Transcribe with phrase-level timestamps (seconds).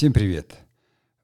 [0.00, 0.56] Всем привет!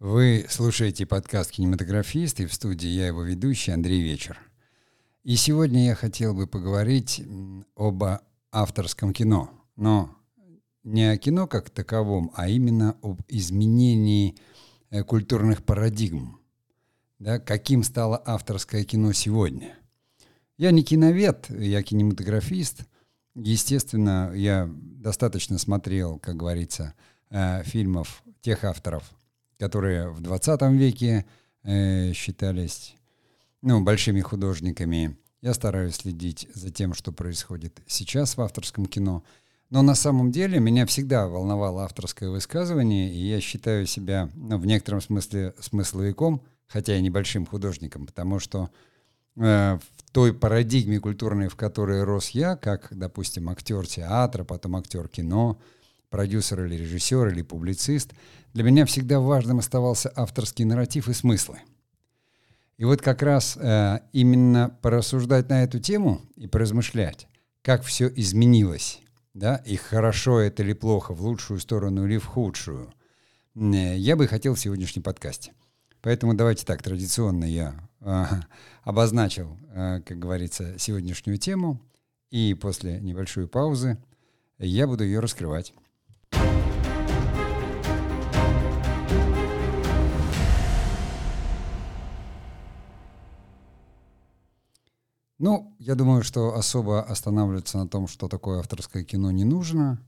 [0.00, 4.38] Вы слушаете подкаст «Кинематографист» и в студии я его ведущий Андрей Вечер.
[5.24, 7.22] И сегодня я хотел бы поговорить
[7.74, 8.04] об
[8.52, 10.14] авторском кино, но
[10.84, 14.36] не о кино как таковом, а именно об изменении
[14.90, 16.38] э, культурных парадигм.
[17.18, 19.74] Да, каким стало авторское кино сегодня?
[20.58, 22.80] Я не киновед, я кинематографист.
[23.34, 26.92] Естественно, я достаточно смотрел, как говорится,
[27.30, 29.04] э, фильмов тех авторов,
[29.58, 31.26] которые в 20 веке
[31.62, 32.96] э, считались
[33.62, 35.16] ну, большими художниками.
[35.40, 39.24] Я стараюсь следить за тем, что происходит сейчас в авторском кино.
[39.70, 44.66] Но на самом деле меня всегда волновало авторское высказывание, и я считаю себя ну, в
[44.66, 48.70] некотором смысле смысловиком, хотя и небольшим художником, потому что
[49.36, 55.08] э, в той парадигме культурной, в которой рос я, как, допустим, актер театра, потом актер
[55.08, 55.58] кино,
[56.10, 58.12] продюсер или режиссер или публицист,
[58.54, 61.60] для меня всегда важным оставался авторский нарратив и смыслы.
[62.78, 67.26] И вот как раз э, именно порассуждать на эту тему и поразмышлять,
[67.62, 69.00] как все изменилось,
[69.32, 72.92] да, и хорошо это или плохо, в лучшую сторону или в худшую,
[73.54, 75.52] э, я бы хотел в сегодняшнем подкасте.
[76.02, 78.24] Поэтому давайте так, традиционно я э,
[78.82, 81.80] обозначил, э, как говорится, сегодняшнюю тему,
[82.30, 83.98] и после небольшой паузы
[84.58, 85.72] я буду ее раскрывать.
[95.46, 100.04] Ну, я думаю, что особо останавливаться на том, что такое авторское кино, не нужно.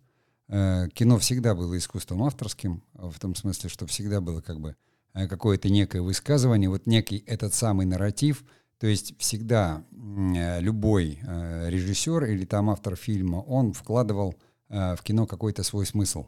[0.48, 4.74] Э, кино всегда было искусством авторским, в том смысле, что всегда было как бы
[5.14, 8.42] э, какое-то некое высказывание, вот некий этот самый нарратив.
[8.80, 14.34] То есть всегда э, любой режиссер или там автор фильма, он вкладывал
[14.68, 16.26] в кино какой-то свой смысл.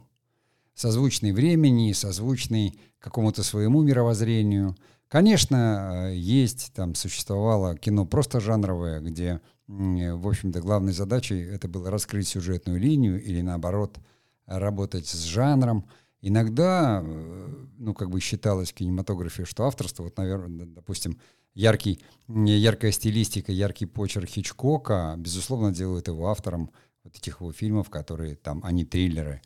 [0.73, 4.77] Созвучный времени, созвучный какому-то своему мировоззрению–
[5.11, 11.91] Конечно, э, есть, там существовало кино просто жанровое, где, в общем-то, главной задачей это было
[11.91, 13.97] раскрыть сюжетную линию или, наоборот,
[14.45, 15.85] работать с жанром.
[16.21, 21.19] Иногда, э, ну, как бы считалось в кинематографе, что авторство, вот, наверное, допустим,
[21.55, 26.71] яркий, яркая стилистика, яркий почерк Хичкока, безусловно, делают его автором
[27.03, 29.41] вот этих его фильмов, которые там, они триллеры.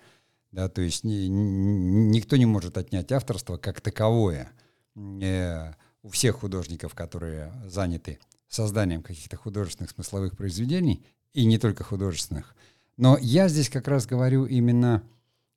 [0.52, 4.65] Да, то есть ни, никто не может отнять авторство как таковое– э,
[4.96, 12.56] у всех художников, которые заняты созданием каких-то художественных смысловых произведений, и не только художественных.
[12.98, 15.04] Но я здесь как раз говорю именно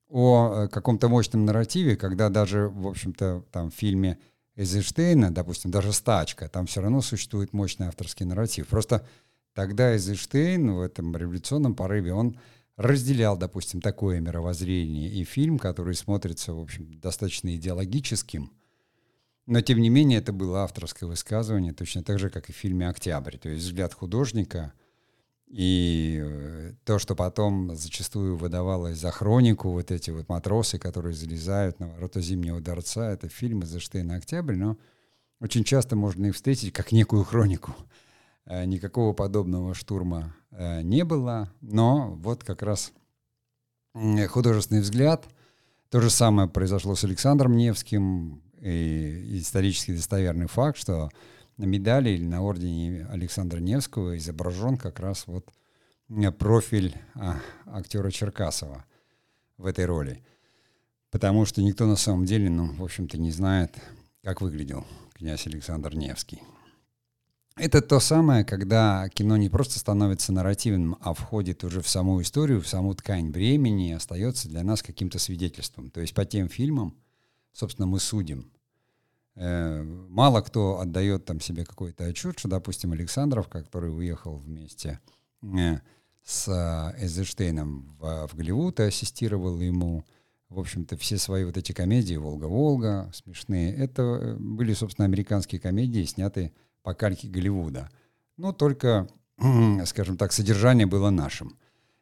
[0.09, 4.17] о э, каком-то мощном нарративе, когда даже, в общем-то, там в фильме
[4.55, 8.67] Эйзенштейна, допустим, даже «Стачка», там все равно существует мощный авторский нарратив.
[8.67, 9.07] Просто
[9.53, 12.37] тогда Эйзенштейн в этом революционном порыве, он
[12.75, 15.09] разделял, допустим, такое мировоззрение.
[15.09, 18.51] И фильм, который смотрится, в общем, достаточно идеологическим,
[19.49, 22.87] но, тем не менее, это было авторское высказывание, точно так же, как и в фильме
[22.87, 23.35] «Октябрь».
[23.37, 24.73] То есть взгляд художника
[25.47, 31.79] и э, то, что потом зачастую выдавалось за хронику, вот эти вот матросы, которые залезают
[31.79, 34.77] на ворота Зимнего дворца, это фильм из Эштейна «Октябрь», но
[35.39, 37.73] очень часто можно их встретить как некую хронику.
[38.45, 42.93] Э, никакого подобного штурма э, не было, но вот как раз
[43.95, 45.25] художественный взгляд.
[45.89, 51.09] То же самое произошло с Александром Невским, и исторически достоверный факт, что
[51.57, 55.51] на медали или на ордене Александра Невского изображен как раз вот
[56.09, 58.85] э, профиль а, актера Черкасова
[59.57, 60.23] в этой роли.
[61.11, 63.75] Потому что никто на самом деле, ну, в общем-то, не знает,
[64.23, 66.41] как выглядел князь Александр Невский.
[67.57, 72.61] Это то самое, когда кино не просто становится нарративным, а входит уже в саму историю,
[72.61, 75.89] в саму ткань времени и остается для нас каким-то свидетельством.
[75.89, 76.95] То есть по тем фильмам,
[77.59, 78.51] собственно, мы судим.
[79.35, 84.99] Э, мало кто отдает там себе какой-то отчет, что, допустим, Александров, который уехал вместе
[85.41, 85.79] э,
[86.23, 90.05] с э, Эйзенштейном в, в Голливуд и ассистировал ему,
[90.47, 96.53] в общем-то, все свои вот эти комедии «Волга-Волга», смешные, это были, собственно, американские комедии, снятые
[96.81, 97.89] по кальке Голливуда.
[98.37, 99.07] Но только,
[99.85, 101.57] скажем так, содержание было нашим.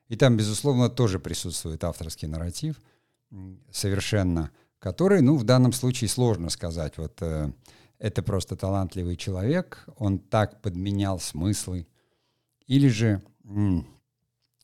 [0.08, 2.80] И там, безусловно, тоже присутствует авторский нарратив,
[3.72, 6.98] совершенно который, ну, в данном случае сложно сказать.
[6.98, 7.52] Вот э,
[8.00, 11.88] это просто талантливый человек, он так подменял смыслы,
[12.68, 13.88] или же м,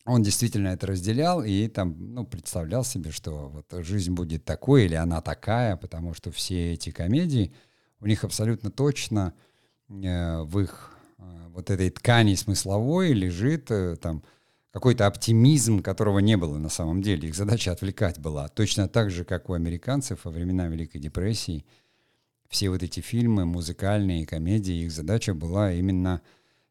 [0.06, 4.96] он действительно это разделял и там, ну, представлял себе, что вот жизнь будет такой или
[4.96, 7.54] она такая, потому что все эти комедии,
[8.00, 9.34] у них абсолютно точно
[9.90, 14.24] э, в их э, вот этой ткани смысловой лежит э, там
[14.74, 17.30] какой-то оптимизм, которого не было на самом деле.
[17.30, 18.48] Их задача отвлекать была.
[18.48, 21.64] Точно так же, как у американцев во времена Великой депрессии.
[22.50, 26.22] Все вот эти фильмы, музыкальные комедии, их задача была именно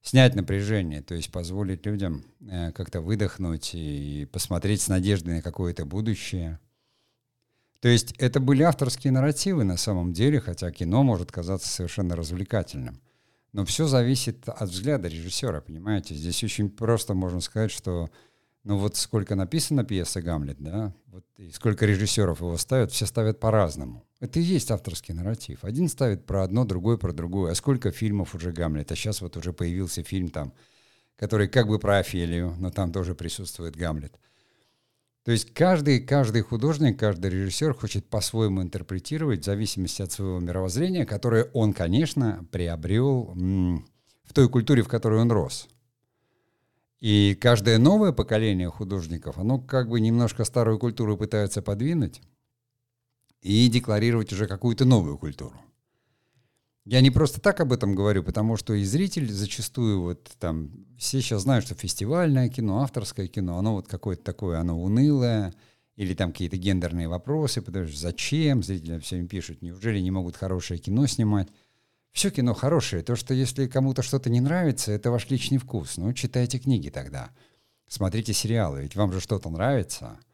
[0.02, 5.84] снять напряжение, то есть позволить людям э, как-то выдохнуть и посмотреть с надеждой на какое-то
[5.84, 6.58] будущее.
[7.80, 13.00] То есть это были авторские нарративы на самом деле, хотя кино может казаться совершенно развлекательным.
[13.52, 16.14] Но все зависит от взгляда режиссера, понимаете?
[16.14, 18.10] Здесь очень просто можно сказать, что
[18.64, 23.40] ну вот сколько написано пьеса «Гамлет», да, вот и сколько режиссеров его ставят, все ставят
[23.40, 24.04] по-разному.
[24.20, 25.64] Это и есть авторский нарратив.
[25.64, 27.52] Один ставит про одно, другой про другое.
[27.52, 28.92] А сколько фильмов уже Гамлет?
[28.92, 30.54] А сейчас вот уже появился фильм там,
[31.16, 34.16] который как бы про Офелию, но там тоже присутствует Гамлет.
[35.24, 41.06] То есть каждый, каждый художник, каждый режиссер хочет по-своему интерпретировать в зависимости от своего мировоззрения,
[41.06, 43.32] которое он, конечно, приобрел
[44.24, 45.68] в той культуре, в которой он рос.
[46.98, 52.20] И каждое новое поколение художников, оно как бы немножко старую культуру пытается подвинуть,
[53.40, 55.60] и декларировать уже какую-то новую культуру.
[56.84, 61.20] Я не просто так об этом говорю, потому что и зритель зачастую вот там, все
[61.20, 65.54] сейчас знают, что фестивальное кино, авторское кино, оно вот какое-то такое, оно унылое,
[65.94, 70.36] или там какие-то гендерные вопросы, потому что зачем, зрители все им пишут, неужели не могут
[70.36, 71.48] хорошее кино снимать?
[72.10, 76.12] Все кино хорошее, то, что если кому-то что-то не нравится, это ваш личный вкус, ну,
[76.12, 77.30] читайте книги тогда,
[77.86, 80.18] смотрите сериалы, ведь вам же что-то нравится–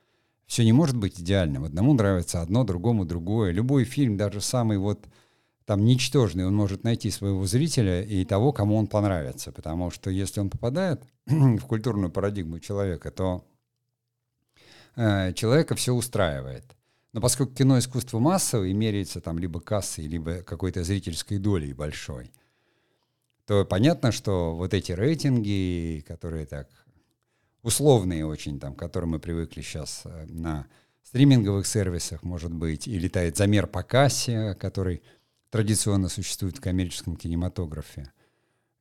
[0.48, 1.64] все не может быть идеальным.
[1.64, 3.52] Одному нравится одно, другому другое.
[3.52, 5.06] Любой фильм, даже самый вот
[5.68, 9.52] там ничтожный, он может найти своего зрителя и того, кому он понравится.
[9.52, 13.44] Потому что если он попадает в культурную парадигму человека, то
[14.96, 16.64] э, человека все устраивает.
[17.12, 22.32] Но поскольку кино искусство массовое и меряется там либо кассой, либо какой-то зрительской долей большой,
[23.44, 26.70] то понятно, что вот эти рейтинги, которые так
[27.62, 30.66] условные очень, там, к которым мы привыкли сейчас э, на
[31.02, 35.02] стриминговых сервисах, может быть, и летает замер по кассе, который
[35.50, 38.12] традиционно существует в коммерческом кинематографе.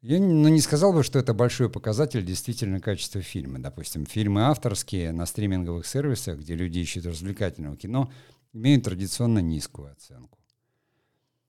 [0.02, 3.60] Я ну, не сказал бы, что это большой показатель действительно качества фильма.
[3.60, 8.12] Допустим, фильмы авторские на стриминговых сервисах, где люди ищут развлекательного кино,
[8.54, 10.38] имеют традиционно низкую оценку.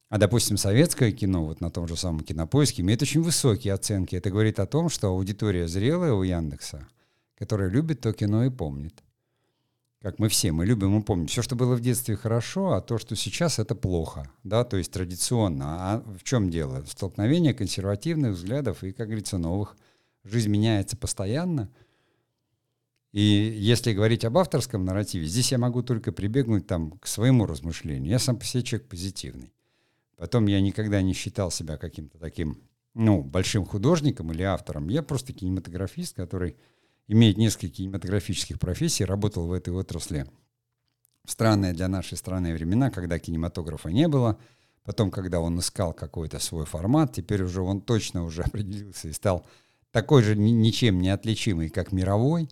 [0.08, 4.16] А, допустим, советское кино, вот на том же самом кинопоиске, имеет очень высокие оценки.
[4.16, 6.88] Это говорит о том, что аудитория зрелая у Яндекса–
[7.38, 9.02] который любит то кино и помнит.
[10.00, 11.26] Как мы все, мы любим и помним.
[11.26, 14.30] Все, что было в детстве, хорошо, а то, что сейчас, это плохо.
[14.44, 14.62] Да?
[14.62, 15.64] То есть традиционно.
[15.94, 16.84] А в чем дело?
[16.86, 19.76] Столкновение консервативных взглядов и, как говорится, новых.
[20.22, 21.68] Жизнь меняется постоянно.
[23.12, 28.10] И если говорить об авторском нарративе, здесь я могу только прибегнуть там, к своему размышлению.
[28.10, 29.52] Я сам по себе человек позитивный.
[30.16, 32.60] Потом я никогда не считал себя каким-то таким
[32.94, 34.88] ну, большим художником или автором.
[34.88, 36.56] Я просто кинематографист, который
[37.08, 40.26] имеет несколько кинематографических профессий, работал в этой отрасли
[41.24, 44.38] в странные для нашей страны времена, когда кинематографа не было,
[44.84, 49.46] потом, когда он искал какой-то свой формат, теперь уже он точно уже определился и стал
[49.90, 52.48] такой же ничем не отличимый, как мировой.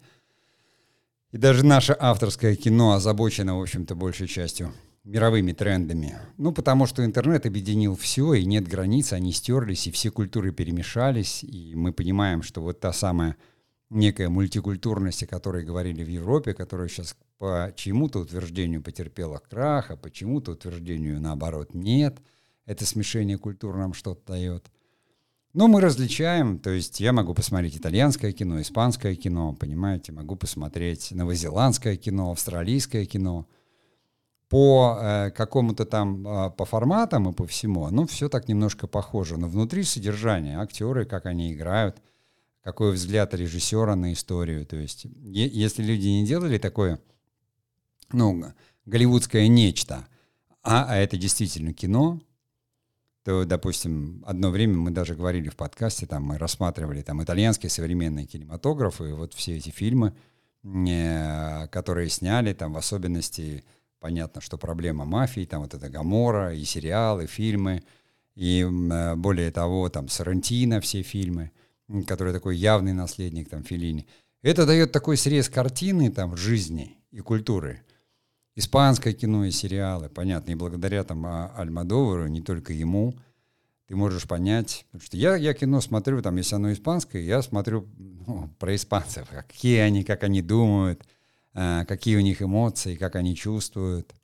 [1.32, 4.72] И даже наше авторское кино озабочено, в общем-то, большей частью
[5.04, 6.18] мировыми трендами.
[6.36, 11.44] Ну, потому что интернет объединил все, и нет границ, они стерлись, и все культуры перемешались,
[11.44, 13.36] и мы понимаем, что вот та самая
[13.90, 19.96] некая мультикультурность, о которой говорили в Европе, которая сейчас по чему-то утверждению потерпела крах, а
[19.96, 22.18] по чему-то утверждению наоборот нет.
[22.64, 24.70] Это смешение культур нам что-то дает.
[25.52, 31.12] Но мы различаем, то есть я могу посмотреть итальянское кино, испанское кино, понимаете, могу посмотреть
[31.12, 33.46] новозеландское кино, австралийское кино.
[34.48, 39.38] По э, какому-то там, э, по форматам и по всему, ну, все так немножко похоже.
[39.38, 42.02] Но внутри содержания, актеры, как они играют–
[42.66, 44.66] какой взгляд режиссера на историю.
[44.66, 46.98] То есть, если люди не делали такое,
[48.10, 48.42] ну,
[48.86, 50.08] голливудское нечто,
[50.64, 52.20] а, а это действительно кино,
[53.22, 58.26] то, допустим, одно время мы даже говорили в подкасте, там мы рассматривали там итальянские современные
[58.26, 60.16] кинематографы, вот все эти фильмы,
[60.64, 63.64] э, которые сняли, там в особенности
[64.00, 67.84] понятно, что проблема мафии, там вот это Гамора, и сериалы, и фильмы,
[68.34, 71.52] и э, более того, там Сарантино все фильмы—
[72.06, 74.06] который такой явный наследник там Филини.
[74.42, 77.82] Это дает такой срез картины там жизни и культуры.
[78.54, 83.14] Испанское кино и сериалы, понятно, и благодаря там а, Альмадовару, не только ему,
[83.86, 87.86] ты можешь понять, потому что я, я кино смотрю, там, если оно испанское, я смотрю
[87.98, 91.06] ну, про испанцев, какие они, как они думают,
[91.54, 94.14] э, какие у них эмоции, как они чувствуют.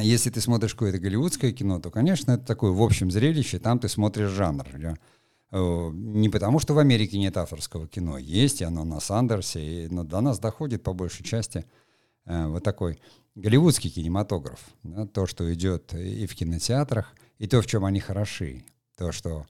[0.00, 3.88] Если ты смотришь какое-то голливудское кино, то, конечно, это такое в общем зрелище, там ты
[3.88, 4.66] смотришь жанр.
[5.52, 8.16] Не потому, что в Америке нет авторского кино.
[8.16, 11.66] Есть, и оно на Сандерсе, и, но до нас доходит по большей части
[12.24, 12.98] э, вот такой
[13.34, 14.60] голливудский кинематограф.
[14.82, 18.64] Да, то, что идет и в кинотеатрах, и то, в чем они хороши.
[18.96, 19.46] То, что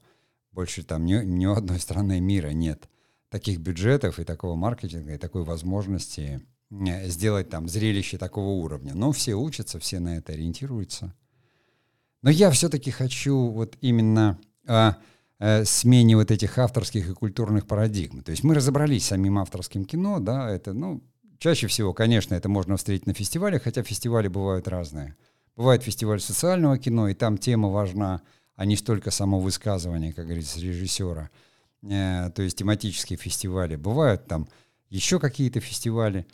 [0.51, 2.89] больше там ни, ни одной страны мира нет
[3.29, 8.93] таких бюджетов и такого маркетинга, и такой возможности э, сделать там зрелище такого уровня.
[8.93, 11.15] Но все учатся, все на это ориентируются.
[12.21, 14.95] Но я все-таки хочу вот именно о
[15.43, 18.23] э, смене вот этих авторских и культурных парадигм.
[18.23, 21.01] То есть мы разобрались с самим авторским кино, да, это, ну,
[21.39, 25.15] чаще всего, конечно, это можно встретить на фестивале, хотя фестивали бывают разные.
[25.55, 28.21] Бывает фестиваль социального кино, и там тема важна,
[28.55, 31.29] а не столько само высказывание, как говорится, режиссера–
[31.89, 33.75] Э, то есть тематические фестивали.
[33.75, 34.47] Бывают там
[34.89, 36.25] еще какие-то фестивали.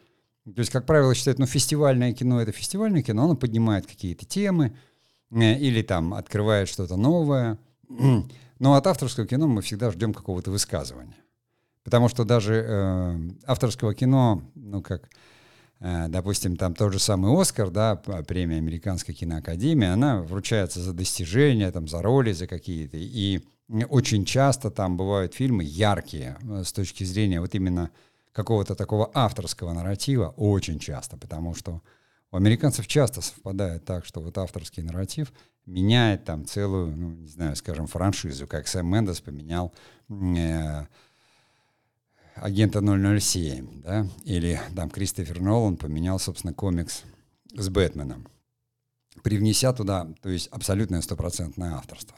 [0.46, 4.76] То есть, как правило, считают, ну, фестивальное кино— это фестивальное кино, оно поднимает какие-то темы
[5.32, 7.58] э, или там открывает что-то новое.
[8.60, 11.16] Но от авторского кино мы всегда ждем какого-то высказывания.
[11.84, 15.10] Потому что даже э, авторского кино, ну, как,
[15.80, 21.72] э, допустим, там тот же самый «Оскар», да, премия Американской киноакадемии, она вручается за достижения,
[21.72, 22.98] там, за роли, за какие-то.
[22.98, 23.42] И
[23.90, 27.92] очень часто там бывают фильмы яркие э, с точки зрения вот именно
[28.34, 31.82] какого-то такого авторского нарратива, очень часто, потому что
[32.32, 35.34] у американцев часто совпадает так, что вот авторский нарратив
[35.66, 39.74] меняет там целую, ну, не знаю, скажем, франшизу, как Сэм Мендес поменял
[40.10, 40.86] э,
[42.36, 47.04] агента 007, да, или там Кристофер Нолан поменял, собственно, комикс
[47.54, 48.28] с Бэтменом,
[49.24, 52.18] привнеся туда, то есть абсолютное стопроцентное авторство.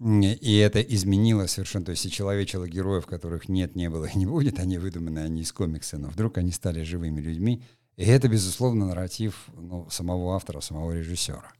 [0.00, 4.26] И это изменило совершенно, то есть и человечело героев, которых нет, не было и не
[4.26, 7.62] будет, они выдуманы, они из комикса, но вдруг они стали живыми людьми.
[7.96, 11.52] И это, безусловно, нарратив ну, самого автора, самого режиссера.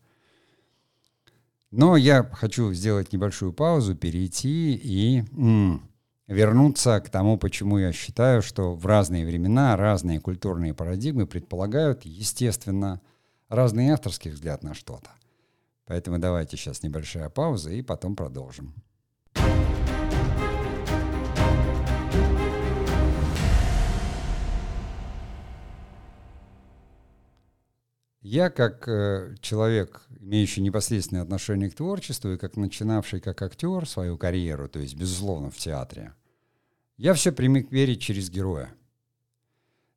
[1.71, 5.89] Но я хочу сделать небольшую паузу, перейти и м,
[6.27, 13.01] вернуться к тому, почему я считаю, что в разные времена разные культурные парадигмы предполагают, естественно,
[13.49, 15.11] разный авторский взгляд на что-то.
[15.87, 18.75] Поэтому давайте сейчас небольшая пауза и потом продолжим.
[28.23, 34.17] Я как э, человек, имеющий непосредственное отношение к творчеству и как начинавший как актер свою
[34.17, 36.15] карьеру, то есть, безусловно, в театре,
[36.97, 38.73] я все примик верить через героя–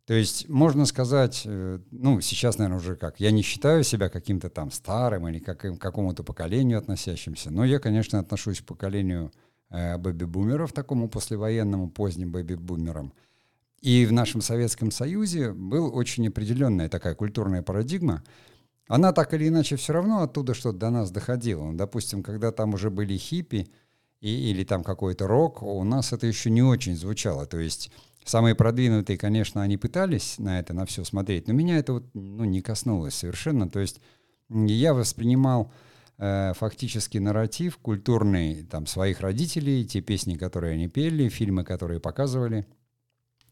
[0.05, 4.49] то есть можно сказать, э, ну, сейчас, наверное, уже как, я не считаю себя каким-то
[4.49, 9.31] там старым или как, к какому-то поколению относящимся, но я, конечно, отношусь к поколению
[9.71, 13.13] э, бэби-бумеров, такому послевоенному, поздним бэби-бумерам.
[13.85, 18.23] И в нашем Советском Союзе была очень определенная такая культурная парадигма.
[18.87, 21.71] Она так или иначе все равно оттуда что-то до нас доходила.
[21.71, 23.67] Допустим, когда там уже были хиппи
[24.21, 27.45] и, или там какой-то рок, у нас это еще не очень звучало.
[27.45, 27.91] То есть
[28.23, 32.43] Самые продвинутые, конечно, они пытались на это, на все смотреть, но меня это вот, ну,
[32.43, 33.69] не коснулось совершенно.
[33.69, 34.01] То есть
[34.49, 35.71] я воспринимал
[36.17, 42.65] э, фактически нарратив культурный там, своих родителей, те песни, которые они пели, фильмы, которые показывали.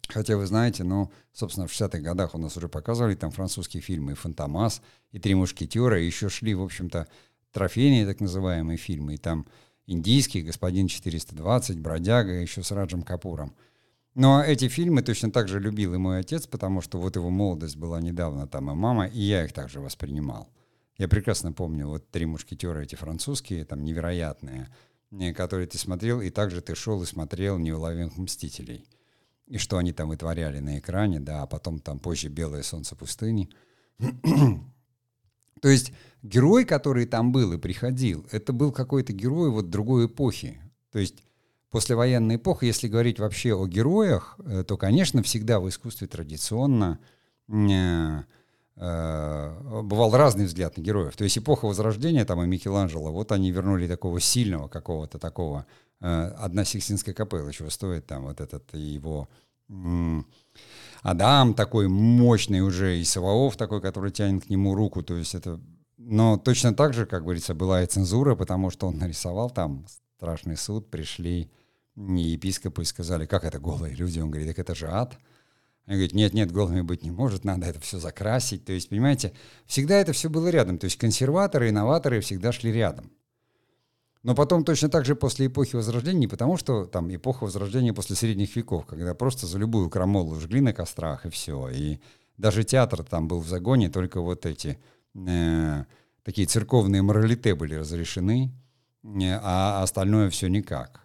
[0.08, 4.12] Хотя вы знаете, ну, собственно, в 60-х годах у нас уже показывали там французские фильмы,
[4.12, 4.82] и «Фантомас»,
[5.12, 7.08] и «Три мушкетера», и еще шли, в общем-то,
[7.52, 9.48] трофейные так называемые фильмы, и там
[9.88, 13.56] индийский «Господин 420», «Бродяга», еще с Раджем Капуром–
[14.16, 17.78] но эти фильмы точно так же любил и мой отец, потому что вот его молодость
[17.78, 20.50] была недавно там, и мама, и я их также воспринимал.
[20.98, 24.70] Я прекрасно помню вот «Три мушкетера» эти французские, там невероятные,
[25.12, 28.86] э, которые ты смотрел, и также ты шел и смотрел «Неуловимых мстителей».
[29.48, 33.50] И что они там вытворяли на экране, да, а потом там позже «Белое солнце пустыни».
[35.62, 40.60] То есть герой, который там был и приходил, это был какой-то герой вот другой эпохи.
[40.92, 41.24] То есть
[41.70, 47.00] послевоенная эпоха, если говорить вообще о героях, э, то, конечно, всегда в искусстве традиционно
[47.48, 48.24] э,
[48.76, 51.16] бывал разный взгляд на героев.
[51.16, 55.66] То есть эпоха Возрождения, там и Микеланджело, вот они вернули такого сильного какого-то такого,
[56.00, 59.28] одна Сикстинская капелла чего стоит там вот этот его
[61.02, 65.60] Адам такой мощный уже, и Саваоф такой, который тянет к нему руку, то есть это...
[65.98, 69.86] Но точно так же, как говорится, была и цензура, потому что он нарисовал там
[70.18, 71.50] страшный суд, пришли
[71.96, 74.20] епископы сказали, как это голые люди?
[74.20, 75.18] Он говорит, так это же ад.
[75.86, 78.64] Они говорят, нет, нет, голыми быть не может, надо это все закрасить.
[78.66, 79.34] То есть, понимаете,
[79.66, 80.78] всегда это все было рядом.
[80.78, 83.12] То есть консерваторы, инноваторы всегда шли рядом.
[84.24, 88.16] Но потом точно так же после эпохи Возрождения, не потому что там эпоха Возрождения после
[88.16, 91.68] средних веков, когда просто за любую крамолу жгли на кострах и все.
[91.70, 92.00] И
[92.38, 94.80] даже театр там был в загоне, только вот эти
[95.14, 95.84] э,
[96.24, 98.54] такие церковные моралите были разрешены,
[99.04, 101.03] э, а остальное все никак.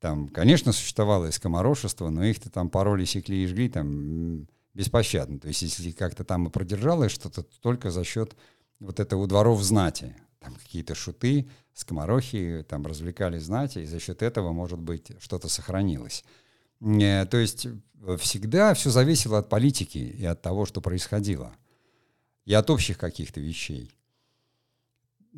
[0.00, 5.40] Там, конечно, существовало и скоморошество, но их-то там пароли, секли и жгли там беспощадно.
[5.40, 8.36] То есть если как-то там и продержалось что-то, то только за счет
[8.78, 10.14] вот этого дворов знати.
[10.38, 16.24] Там какие-то шуты, скоморохи, там развлекали знати, и за счет этого, может быть, что-то сохранилось.
[16.80, 17.66] Э, то есть
[18.18, 21.56] всегда все зависело от политики и от того, что происходило,
[22.44, 23.92] и от общих каких-то вещей.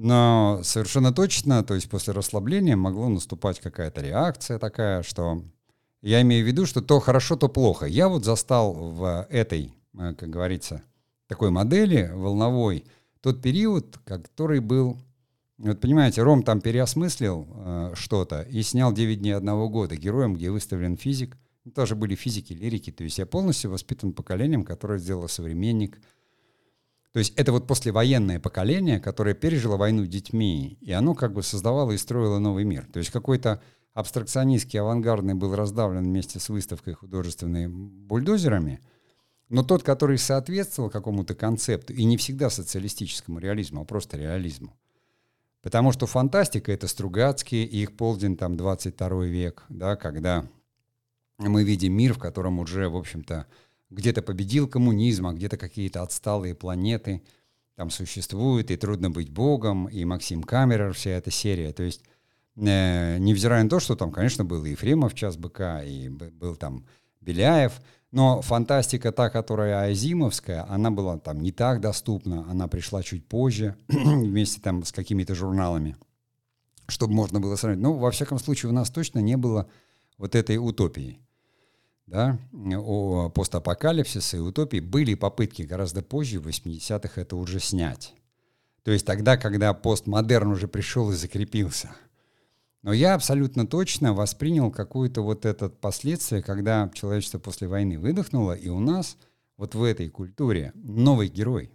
[0.02, 5.42] Но совершенно точно, то есть после расслабления могло наступать какая-то реакция такая, что
[6.00, 7.85] я имею в виду, что то хорошо, то плохо.
[7.85, 10.80] Я вот застал в этой, э, как говорится,
[11.26, 12.87] такой модели волновой
[13.21, 14.97] тот период, который был...
[15.59, 20.50] Вот понимаете, Ром там переосмыслил э, что-то и снял «9 дней одного года» героем, где
[20.50, 21.37] выставлен физик.
[21.75, 22.90] Тоже были физики, лирики.
[22.90, 26.00] То есть я полностью воспитан поколением, которое сделало современник–
[27.12, 31.93] то есть это вот послевоенное поколение, которое пережило войну детьми, и оно как бы создавало
[31.93, 32.87] и строило новый мир.
[32.93, 33.61] То есть какой-то
[33.95, 38.81] абстракционистский, авангардный был раздавлен вместе с выставкой художественной бульдозерами,
[39.49, 44.79] но тот, который соответствовал какому-то концепту, и не всегда социалистическому реализму, а просто реализму.
[45.62, 50.47] Потому что фантастика— это Стругацкий и их полдень, там, 22 век, да, когда
[51.38, 53.47] мы видим мир, в котором уже, в общем-то,
[53.91, 57.23] где-то победил коммунизм, а где-то какие-то отсталые планеты
[57.75, 61.73] там существуют, и трудно быть богом, и Максим Камерер, вся эта серия.
[61.73, 62.03] То есть,
[62.57, 66.87] э, невзирая на то, что там, конечно, был и Ефремов «Час быка», и был там
[67.21, 67.81] Беляев,
[68.13, 73.77] но фантастика та, которая азимовская, она была там не так доступна, она пришла чуть позже,
[73.89, 75.97] вместе там с какими-то журналами,
[76.87, 77.83] чтобы можно было сравнить.
[77.83, 79.69] Ну, во всяком случае, у нас точно не было
[80.19, 81.21] вот этой утопии
[82.11, 88.14] да, о постапокалипсисе и утопии, были попытки гораздо позже, в 80-х, это уже снять.
[88.83, 91.90] То есть тогда, когда постмодерн уже пришел и закрепился.
[92.83, 98.69] Но я абсолютно точно воспринял какое-то вот это последствие, когда человечество после войны выдохнуло, и
[98.69, 99.17] у нас
[99.56, 101.71] вот в этой культуре новый герой.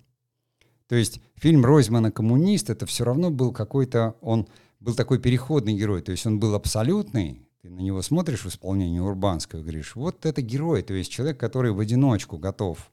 [0.87, 4.47] То есть фильм Ройзмана «Коммунист» это все равно был какой-то, он
[4.79, 8.99] был такой переходный герой, то есть он был абсолютный, ты на него смотришь в исполнении
[8.99, 12.91] Урбанского говоришь, вот это герой, то есть человек, который в одиночку готов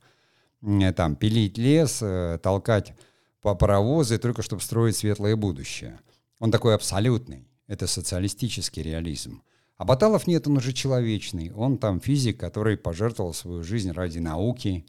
[0.97, 2.95] там пилить лес, э, толкать
[3.43, 6.01] по паровозы, только чтобы строить светлое будущее.
[6.39, 7.47] Он такой абсолютный.
[7.67, 9.43] Это социалистический реализм.
[9.77, 11.53] А Баталов нет, он уже человечный.
[11.53, 14.87] Он там физик, который пожертвовал свою жизнь ради науки.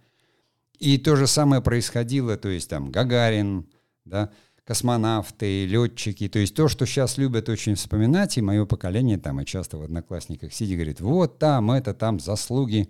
[0.79, 3.67] И то же самое происходило, то есть там Гагарин,
[4.05, 4.31] да,
[4.65, 9.45] космонавты, летчики, то есть то, что сейчас любят очень вспоминать, и мое поколение там, и
[9.45, 12.89] часто в одноклассниках сидит, говорит, вот там, это там, заслуги.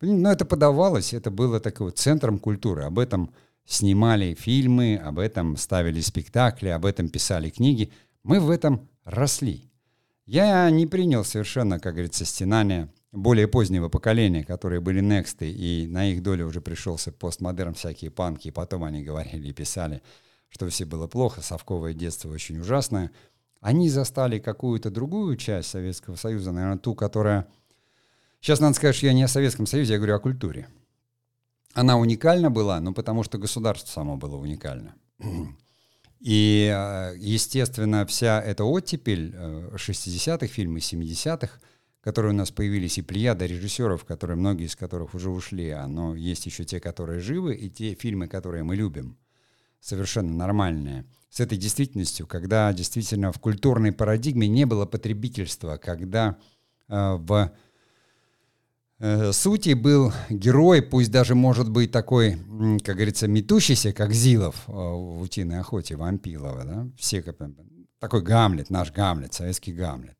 [0.00, 3.32] Но это подавалось, это было такой вот центром культуры, об этом
[3.64, 7.92] снимали фильмы, об этом ставили спектакли, об этом писали книги.
[8.24, 9.70] Мы в этом росли.
[10.26, 16.10] Я не принял совершенно, как говорится, стенания более позднего поколения, которые были нексты, и на
[16.10, 20.02] их долю уже пришелся постмодерн, всякие панки, и потом они говорили и писали–
[20.54, 23.10] что все было плохо, совковое детство очень ужасное.
[23.60, 27.48] Они застали какую-то другую часть Советского Союза, наверное, ту, которая...
[28.40, 30.68] Сейчас надо сказать, что я не о Советском Союзе, я говорю о культуре.
[31.72, 34.94] Она уникальна была, но потому что государство само было уникально.
[36.20, 41.60] И, э, естественно, вся эта оттепель 60-х, э, фильмы 70-х,
[42.00, 46.14] которые у нас появились, и плеяда режиссеров, которые, многие из которых уже ушли, а, но
[46.14, 49.18] есть еще те, которые живы, и те фильмы, которые мы любим
[49.84, 56.38] совершенно нормальное, с этой действительностью, когда действительно в культурной парадигме не было потребительства, когда
[56.88, 57.52] э, в
[58.98, 62.38] э, сути был герой, пусть даже может быть такой,
[62.82, 66.88] как говорится, метущийся, как Зилов э, в «Утиной охоте» Вампилова, да?
[66.96, 67.22] все
[67.98, 70.16] такой Гамлет, наш Гамлет, советский Гамлет,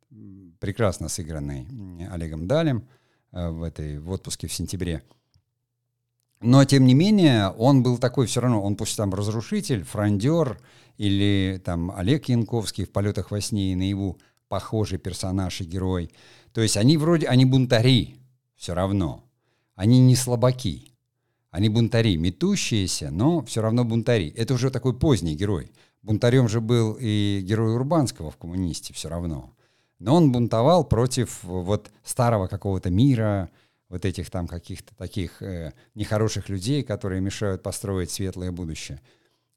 [0.59, 1.67] прекрасно сыгранный
[2.11, 2.87] Олегом Далем
[3.33, 5.03] э, в этой в отпуске в сентябре
[6.45, 10.61] но, тем не менее, он был такой все равно, он пусть там разрушитель, фрондер,
[10.99, 16.11] или там Олег Янковский в «Полетах во сне и наяву», похожий персонаж и герой.
[16.53, 18.17] То есть они вроде, они бунтари
[18.57, 19.25] все равно.
[19.75, 20.93] Они не слабаки.
[21.51, 24.29] Они бунтари, метущиеся, но все равно бунтари.
[24.37, 25.73] Это уже такой поздний герой.
[26.03, 29.55] Бунтарем же был и герой Урбанского в «Коммунисте» все равно.
[29.99, 33.49] Но он бунтовал против вот старого какого-то мира,
[33.95, 39.01] вот этих там каких-то таких э, нехороших людей, которые мешают построить светлое будущее.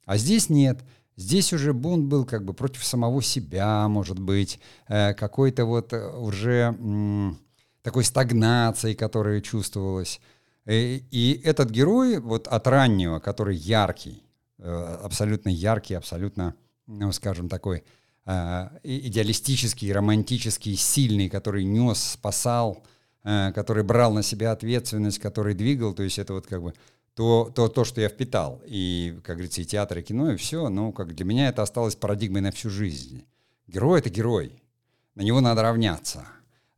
[0.06, 0.82] А здесь нет.
[1.15, 6.08] Здесь уже бунт был как бы против самого себя, может быть, э, какой-то вот э,
[6.19, 7.39] уже м,
[7.82, 10.21] такой стагнации, которая чувствовалась.
[10.67, 14.21] И, э, и этот герой вот от раннего, который яркий,
[14.60, 16.54] э, абсолютно яркий, абсолютно,
[16.86, 17.84] ну, скажем, такой
[18.28, 22.96] э, идеалистический, романтический, сильный, который нес, спасал, э,
[23.54, 26.74] который брал на себя ответственность, который двигал, то есть это вот как бы
[27.13, 28.62] то, то, то, что я впитал.
[28.66, 31.96] И, как говорится, и театр, и кино, и все, ну, как для меня это осталось
[31.96, 33.26] парадигмой на всю жизнь.
[33.68, 34.62] Герой— это герой.
[35.16, 36.28] На него надо равняться.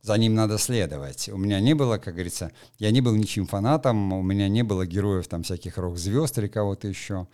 [0.00, 1.28] За ним надо следовать.
[1.28, 4.86] У меня не было, как говорится, я не был ничьим фанатом, у меня не было
[4.86, 7.28] героев там всяких рок-звезд или кого-то еще.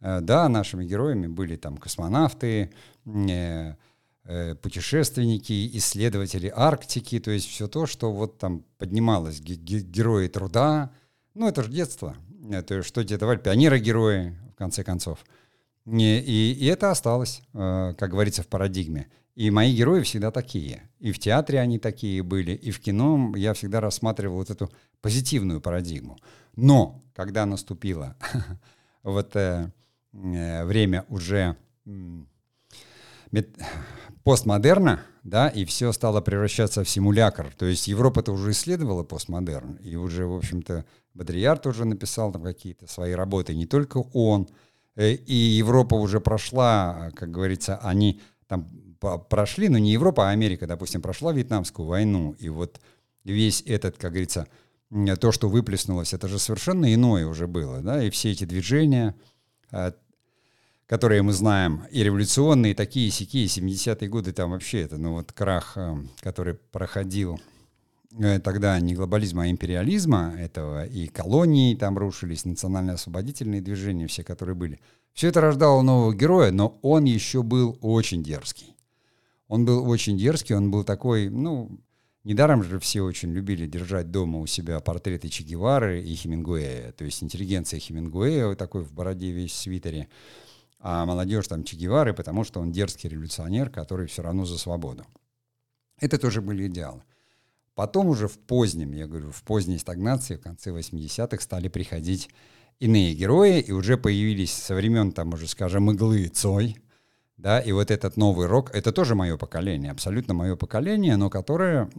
[0.00, 2.70] Э, да, нашими героями были там космонавты,
[3.04, 3.74] э, э,
[4.62, 10.90] путешественники, исследователи Арктики, то есть все то, что вот там поднималось, герои труда.
[11.34, 12.16] Ну, это же детство.
[12.50, 13.38] Это что тебе давали?
[13.38, 15.24] Пионеры-герои, в конце концов.
[15.86, 19.08] И, и, и это осталось, как говорится, в парадигме.
[19.36, 20.88] И мои герои всегда такие.
[20.98, 25.60] И в театре они такие были, и в кино я всегда рассматривал вот эту позитивную
[25.60, 26.18] парадигму.
[26.56, 28.16] Но когда наступило
[29.02, 29.70] вот э,
[30.12, 31.90] э, время уже э,
[34.26, 37.54] постмодерна, да, и все стало превращаться в симулякр.
[37.56, 40.84] То есть Европа-то уже исследовала постмодерн, и уже, в общем-то,
[41.14, 44.48] Бодрияр тоже написал там какие-то свои работы, не только он,
[44.96, 48.68] э, и Европа уже прошла, как говорится, они там
[49.30, 52.80] прошли, но не Европа, а Америка, допустим, прошла Вьетнамскую войну, и вот
[53.22, 54.48] весь этот, как говорится,
[55.20, 59.14] то, что выплеснулось, это же совершенно иное уже было, да, и все эти движения,
[59.70, 59.94] а,
[60.86, 65.72] которые мы знаем, и революционные, такие сякие, 70-е годы, там вообще это, ну вот крах,
[65.76, 67.40] а, который проходил
[68.18, 74.54] э, тогда не глобализма, а империализма этого, и колонии там рушились, национально-освободительные движения все, которые
[74.54, 74.80] были.
[75.12, 78.76] Все это рождало нового героя, но он еще был очень дерзкий.
[79.48, 81.80] Он был очень дерзкий, он был такой, ну,
[82.22, 87.04] недаром же все очень любили держать дома у себя портреты Че Гевары и Хемингуэя, то
[87.04, 90.08] есть интеллигенция Хемингуэя, вот такой в бороде весь в свитере,
[90.78, 95.04] а молодежь там Че Гевары, потому что он дерзкий революционер, который все равно за свободу.
[96.00, 97.02] Это тоже были идеалы.
[97.74, 102.30] Потом уже в позднем, я говорю, в поздней стагнации, в конце 80-х стали приходить
[102.78, 106.76] иные герои, и уже появились со времен, там уже, скажем, иглы Цой,
[107.36, 111.90] да, и вот этот новый рок, это тоже мое поколение, абсолютно мое поколение, но которое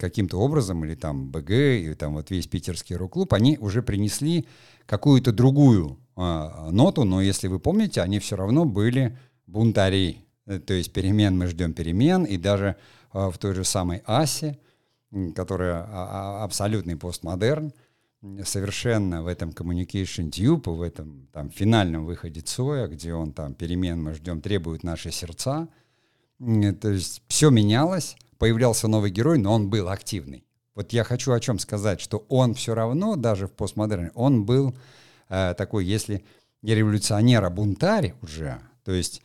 [0.00, 4.46] каким-то образом, или там БГ, или там вот весь питерский рок-клуб, они уже принесли
[4.86, 10.72] какую-то другую э, ноту, но если вы помните, они все равно были бунтари, э, то
[10.72, 12.76] есть перемен мы ждем перемен, и даже
[13.12, 14.58] э, в той же самой Асе,
[15.34, 15.88] которая а,
[16.40, 17.72] а, абсолютный постмодерн,
[18.44, 24.02] совершенно в этом communication tube, в этом там финальном выходе Цоя, где он там перемен
[24.02, 25.68] мы ждем, требует наши сердца.
[26.38, 30.44] То есть все менялось, появлялся новый герой, но он был активный.
[30.74, 34.76] Вот я хочу о чем сказать, что он все равно, даже в постмодерне, он был
[35.30, 36.22] э, такой, если
[36.60, 39.22] не революционер, а бунтарь уже, то есть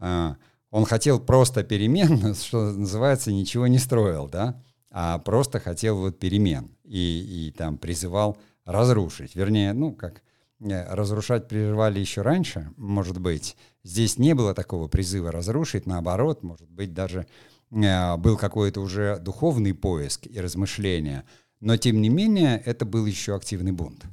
[0.00, 0.34] э,
[0.70, 6.73] он хотел просто перемен, что называется, ничего не строил, да, а просто хотел вот перемен
[6.84, 9.34] и, и там призывал разрушить.
[9.34, 10.22] Вернее, ну, как
[10.60, 13.56] э, разрушать прерывали еще раньше, может быть.
[13.82, 17.26] Здесь не было такого призыва разрушить, наоборот, может быть, даже
[17.70, 21.24] э, был какой-то уже духовный поиск и размышления.
[21.60, 24.04] Но, тем не менее, это был еще активный бунт.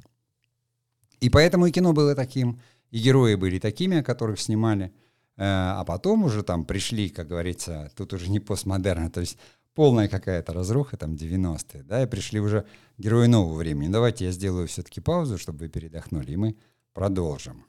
[1.20, 4.92] И поэтому и кино было таким, и герои были такими, которых снимали.
[5.36, 9.38] Э, а потом уже там пришли, как говорится, тут уже не постмодерн, то есть
[9.74, 12.66] полная какая-то разруха, там 90-е, да, и пришли уже
[12.98, 13.88] герои нового времени.
[13.90, 16.56] Давайте я сделаю все-таки паузу, чтобы вы передохнули, и мы
[16.92, 17.64] продолжим.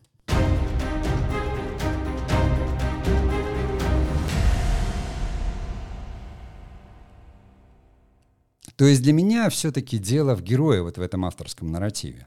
[8.75, 12.25] То есть для меня все-таки дело в герое вот в этом авторском нарративе.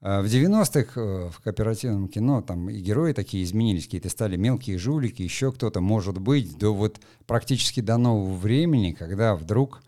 [0.00, 4.78] А в 90-х э, в кооперативном кино там и герои такие изменились, какие-то стали мелкие
[4.78, 9.82] жулики, еще кто-то, может быть, до вот практически до нового времени, когда вдруг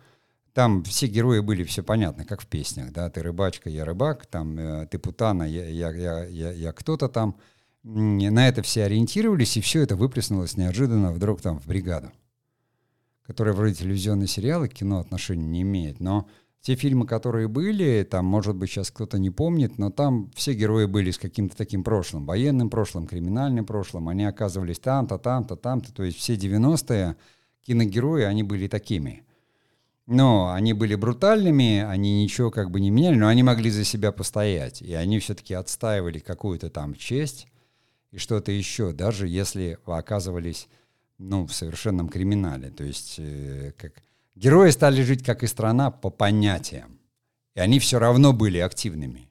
[0.52, 4.58] там все герои были, все понятно, как в песнях, да, ты рыбачка, я рыбак, там
[4.58, 7.36] э, ты путана, я, я, я, я, я кто-то там.
[7.82, 12.12] На это все ориентировались, и все это выплеснулось неожиданно вдруг там в бригаду,
[13.22, 16.28] которая вроде телевизионный сериал и кино отношения не имеет, но
[16.62, 20.84] те фильмы, которые были, там, может быть, сейчас кто-то не помнит, но там все герои
[20.84, 26.02] были с каким-то таким прошлым, военным прошлым, криминальным прошлым, они оказывались там-то, там-то, там-то, то
[26.02, 27.16] есть все 90-е
[27.62, 29.24] киногерои, они были такими.
[30.06, 34.12] Но они были брутальными, они ничего как бы не меняли, но они могли за себя
[34.12, 37.46] постоять, и они все-таки отстаивали какую-то там честь
[38.10, 40.68] и что-то еще, даже если оказывались
[41.16, 43.92] ну, в совершенном криминале, то есть э, как
[44.34, 46.98] Герои стали жить, как и страна, по понятиям.
[47.54, 49.30] И они все равно были активными.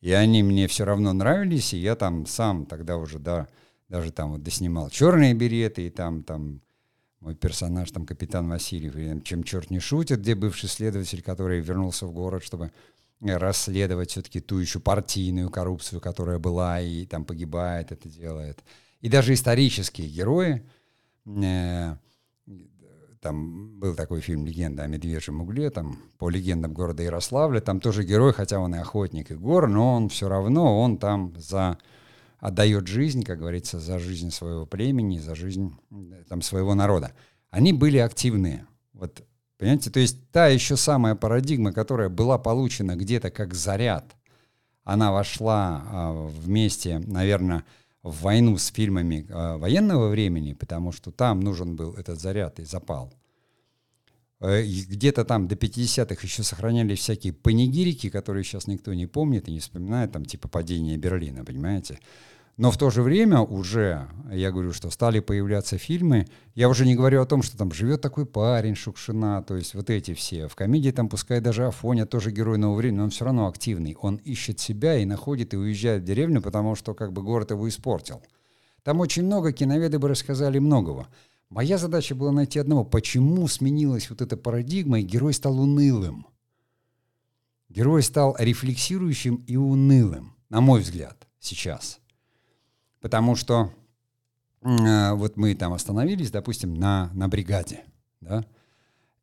[0.00, 3.48] И они мне все равно нравились, и я там сам тогда уже, да,
[3.88, 6.60] даже там вот доснимал черные береты, и там, там
[7.20, 12.06] мой персонаж, там, капитан Васильев, или «Чем черт не шутит», где бывший следователь, который вернулся
[12.06, 12.72] в город, чтобы
[13.20, 18.64] расследовать все-таки ту еще партийную коррупцию, которая была и там погибает, это делает.
[19.00, 20.64] И даже исторические герои,
[21.26, 21.96] э,
[23.22, 28.02] там был такой фильм «Легенда о медвежьем угле», там по легендам города Ярославля, там тоже
[28.02, 31.78] герой, хотя он и охотник, и гор, но он все равно, он там за
[32.40, 35.72] отдает жизнь, как говорится, за жизнь своего племени, за жизнь
[36.28, 37.12] там, своего народа.
[37.50, 38.66] Они были активные.
[38.92, 39.22] Вот,
[39.56, 44.16] понимаете, то есть та еще самая парадигма, которая была получена где-то как заряд,
[44.82, 47.64] она вошла а, вместе, наверное,
[48.02, 52.64] в войну с фильмами а, военного времени, потому что там нужен был этот заряд и
[52.64, 53.12] запал.
[54.40, 59.52] Э, где-то там до 50-х еще сохранялись всякие панигирики, которые сейчас никто не помнит и
[59.52, 62.00] не вспоминает, там типа падение Берлина, понимаете?
[62.58, 66.94] Но в то же время уже, я говорю, что стали появляться фильмы, я уже не
[66.94, 70.48] говорю о том, что там живет такой парень Шукшина, то есть вот эти все.
[70.48, 73.96] В комедии там, пускай даже Афоня тоже герой нового времени, но он все равно активный.
[74.00, 77.66] Он ищет себя и находит и уезжает в деревню, потому что как бы город его
[77.66, 78.22] испортил.
[78.82, 81.08] Там очень много, киноведы бы рассказали многого.
[81.48, 86.26] Моя задача была найти одного, почему сменилась вот эта парадигма, и герой стал унылым.
[87.70, 91.98] Герой стал рефлексирующим и унылым, на мой взгляд, сейчас–
[93.02, 93.74] Потому что
[94.62, 97.80] э, вот мы там остановились, допустим, на, на бригаде,
[98.20, 98.46] да,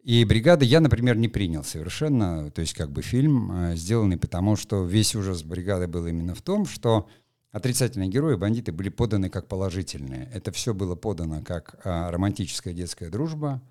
[0.03, 4.57] и бригады я, например, не принял совершенно, то есть как бы фильм э, сделанный, потому
[4.57, 7.07] что весь ужас бригады был именно в том, что
[7.51, 10.29] отрицательные герои, бандиты были поданы как положительные.
[10.33, 13.61] Это все было подано как э, романтическая детская дружба,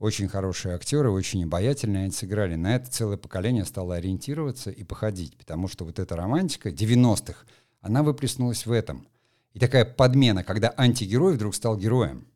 [0.00, 2.56] очень хорошие актеры, очень обаятельные они сыграли.
[2.56, 7.44] На это целое поколение стало ориентироваться и походить, потому что вот эта романтика 90-х,
[7.80, 9.06] она выплеснулась в этом–
[9.56, 12.26] и такая подмена, когда антигерой вдруг стал героем.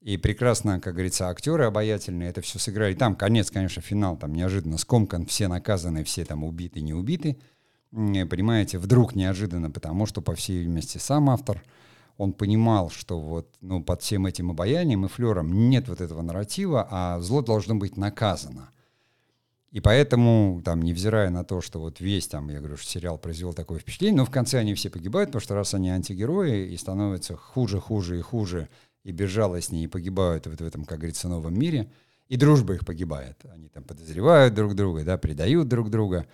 [0.00, 2.94] И прекрасно, как говорится, актеры обаятельные это все сыграли.
[2.94, 7.36] Там конец, конечно, финал, там неожиданно скомкан, все наказаны, все там убиты, не убиты.
[7.90, 11.64] Понимаете, вдруг неожиданно, потому что, по всей видимости, сам автор,
[12.16, 16.86] он понимал, что вот ну, под всем этим обаянием и флером нет вот этого нарратива,
[16.88, 18.70] а зло должно быть наказано.
[19.74, 23.52] И поэтому, там, невзирая на то, что вот весь там, я говорю, что сериал произвел
[23.52, 27.36] такое впечатление, но в конце они все погибают, потому что раз они антигерои и становятся
[27.36, 28.68] хуже, хуже и хуже,
[29.02, 31.90] и безжалостнее, и погибают вот в этом, как говорится, новом мире,
[32.28, 33.36] и дружба их погибает.
[33.52, 36.28] Они там подозревают друг друга, да, предают друг друга.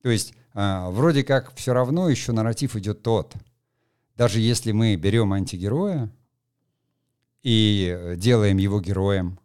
[0.00, 3.34] То есть а, вроде как все равно еще нарратив идет тот.
[4.16, 6.10] Даже если мы берем антигероя
[7.42, 9.38] и делаем его героем,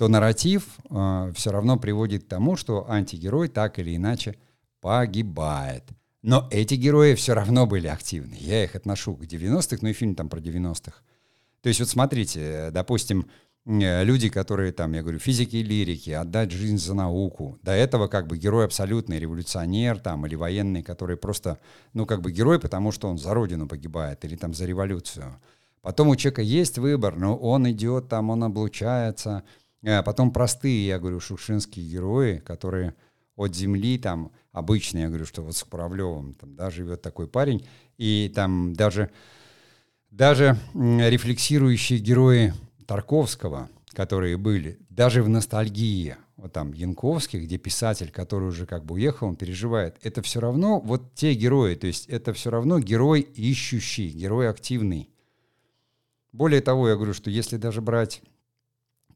[0.00, 4.34] то нарратив э, все равно приводит к тому, что антигерой так или иначе
[4.80, 5.84] погибает.
[6.22, 8.34] Но эти герои все равно были активны.
[8.40, 11.02] Я их отношу к 90-х, ну и фильм там про 90-х.
[11.60, 13.26] То есть вот смотрите, допустим,
[13.66, 17.58] э, люди, которые там, я говорю, физики и лирики, отдать жизнь за науку.
[17.62, 21.58] До этого как бы герой абсолютный революционер там или военный, который просто,
[21.92, 25.38] ну как бы герой, потому что он за родину погибает или там за революцию.
[25.82, 29.44] Потом у человека есть выбор, но он идет там, он облучается,
[29.84, 32.94] а потом простые, я говорю, шукшинские герои, которые
[33.36, 37.66] от земли там обычные, я говорю, что вот с Куравлевым там, да, живет такой парень,
[37.96, 39.10] и там даже,
[40.10, 42.52] даже рефлексирующие герои
[42.86, 48.94] Тарковского, которые были, даже в ностальгии, вот там Янковский, где писатель, который уже как бы
[48.94, 53.20] уехал, он переживает, это все равно вот те герои, то есть это все равно герой
[53.20, 55.10] ищущий, герой активный.
[56.32, 58.22] Более того, я говорю, что если даже брать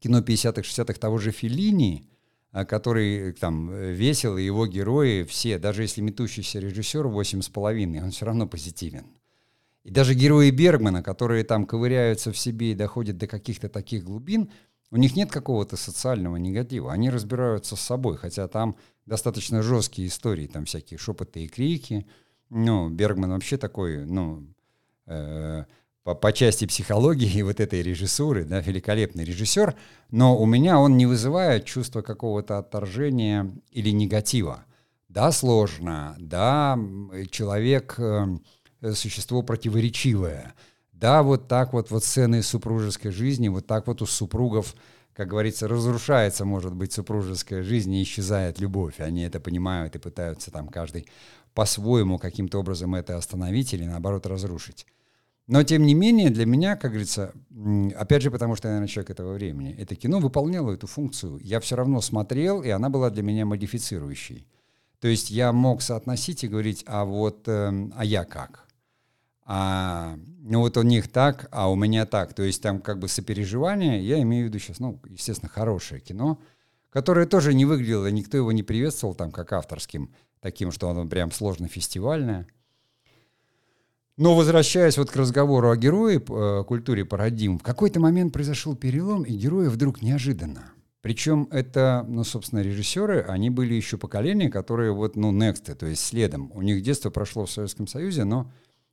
[0.05, 2.07] кино 50-х, 60-х того же Филини,
[2.51, 8.25] а, который там весел, и его герои все, даже если метущийся режиссер 8,5, он все
[8.25, 9.05] равно позитивен.
[9.83, 14.49] И даже герои Бергмана, которые там ковыряются в себе и доходят до каких-то таких глубин,
[14.91, 16.93] у них нет какого-то социального негатива.
[16.93, 18.75] Они разбираются с собой, хотя там
[19.07, 22.05] достаточно жесткие истории, там всякие шепоты и крики.
[22.49, 24.47] Ну, Бергман вообще такой, ну,
[25.07, 25.65] э,
[26.05, 29.75] по, по части психологии и вот этой режиссуры, да, великолепный режиссер,
[30.11, 34.63] но у меня он не вызывает чувства какого-то отторжения или негатива.
[35.09, 36.77] Да, сложно, да,
[37.31, 38.37] человек э,
[38.93, 40.53] существо противоречивое,
[40.91, 44.75] да, вот так вот вот сцены супружеской жизни, вот так вот у супругов,
[45.13, 48.99] как говорится, разрушается, может быть, супружеская жизнь и исчезает любовь.
[48.99, 51.07] Они это понимают и пытаются там каждый
[51.53, 54.85] по-своему каким-то образом это остановить или наоборот разрушить.
[55.47, 57.33] Но, тем не менее, для меня, как говорится,
[57.95, 61.39] опять же, потому что я, наверное, человек этого времени, это кино выполняло эту функцию.
[61.41, 64.47] Я все равно смотрел, и она была для меня модифицирующей.
[64.99, 68.65] То есть я мог соотносить и говорить, а вот, э, а я как?
[69.47, 72.33] А ну вот у них так, а у меня так.
[72.33, 76.39] То есть там как бы сопереживание, я имею в виду сейчас, ну, естественно, хорошее кино,
[76.89, 81.31] которое тоже не выглядело, никто его не приветствовал там как авторским, таким, что оно прям
[81.31, 82.47] сложно фестивальное.
[84.17, 89.23] Но возвращаясь вот к разговору о герое, э, культуре парадигм, в какой-то момент произошел перелом,
[89.23, 90.71] и герои вдруг неожиданно.
[91.01, 96.03] Причем это, ну, собственно, режиссеры, они были еще поколение, которые вот, ну, next, то есть
[96.03, 96.49] следом.
[96.53, 98.51] У них детство прошло в Советском Союзе, но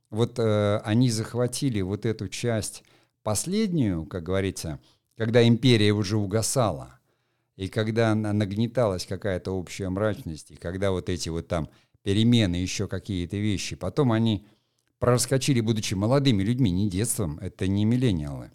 [0.09, 2.83] вот э, они захватили вот эту часть
[3.23, 4.79] последнюю, как говорится,
[5.17, 6.99] когда империя уже угасала,
[7.55, 11.69] и когда нагнеталась какая-то общая мрачность, и когда вот эти вот там
[12.03, 14.45] перемены, еще какие-то вещи, потом они
[15.03, 18.51] проскочили, будучи молодыми людьми, не детством, это не миллениалы.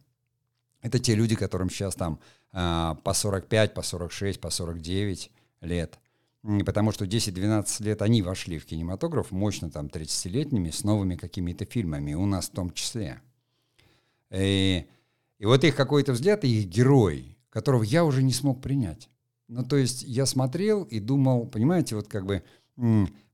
[0.81, 2.21] Это те люди, которым сейчас там
[2.55, 5.31] э, по 45, по 46, по 49
[5.61, 5.99] лет.
[6.65, 12.15] Потому что 10-12 лет они вошли в кинематограф мощно там 30-летними с новыми какими-то фильмами,
[12.15, 13.21] у нас в том числе.
[14.31, 14.87] И,
[15.39, 19.11] и вот их какой-то взгляд, их герой, которого я уже не смог принять.
[19.49, 22.43] Ну, то есть я смотрел и думал, понимаете, вот как бы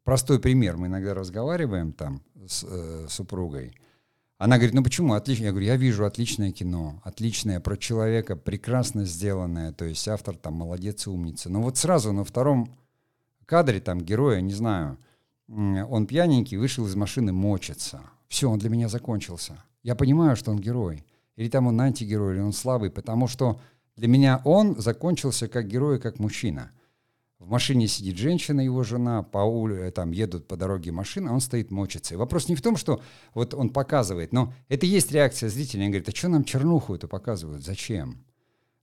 [0.05, 3.75] простой пример, мы иногда разговариваем там с э, супругой,
[4.37, 5.14] она говорит, ну почему?
[5.14, 5.45] Отлично.
[5.45, 10.55] Я говорю, я вижу отличное кино, отличное про человека, прекрасно сделанное, то есть автор там
[10.55, 11.49] молодец и умница.
[11.49, 12.77] Но вот сразу на втором
[13.47, 14.99] кадре там героя, не знаю,
[15.49, 18.01] он пьяненький, вышел из машины, мочится.
[18.29, 19.62] Все, он для меня закончился.
[19.83, 21.05] Я понимаю, что он герой.
[21.37, 23.61] Или там он антигерой, или он слабый, потому что
[23.97, 26.71] для меня он закончился как герой, как мужчина.
[27.45, 31.41] В машине сидит женщина, его жена, по улице, там едут по дороге машины, а он
[31.41, 32.15] стоит, мочится.
[32.15, 33.03] И вопрос не в том, что
[33.35, 35.83] вот он показывает, но это есть реакция зрителя.
[35.83, 37.63] Они говорят, а что нам чернуху это показывают?
[37.63, 38.25] Зачем?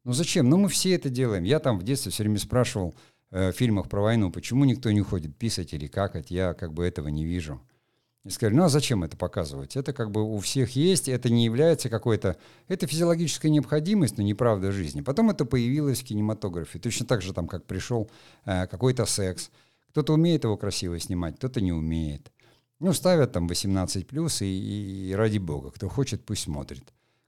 [0.04, 0.48] Ну зачем?
[0.48, 1.44] Ну мы все это делаем.
[1.44, 2.94] Я там в детстве все время спрашивал
[3.32, 6.86] э, в фильмах про войну, почему никто не уходит писать или какать, я как бы
[6.86, 7.60] этого не вижу.
[8.24, 9.76] И сказали, ну а зачем это показывать?
[9.76, 12.38] Это как бы у всех есть, это не является какой-то...
[12.68, 15.02] Это физиологическая необходимость, но не правда жизни.
[15.02, 16.78] Потом это появилось в кинематографе.
[16.78, 18.12] Точно так же, там, как пришел
[18.46, 19.50] э, какой-то секс.
[19.90, 22.32] Кто-то умеет его красиво снимать, кто-то не умеет.
[22.80, 26.84] Ну, ставят там 18 плюс, и, и ради бога, кто хочет, пусть смотрит.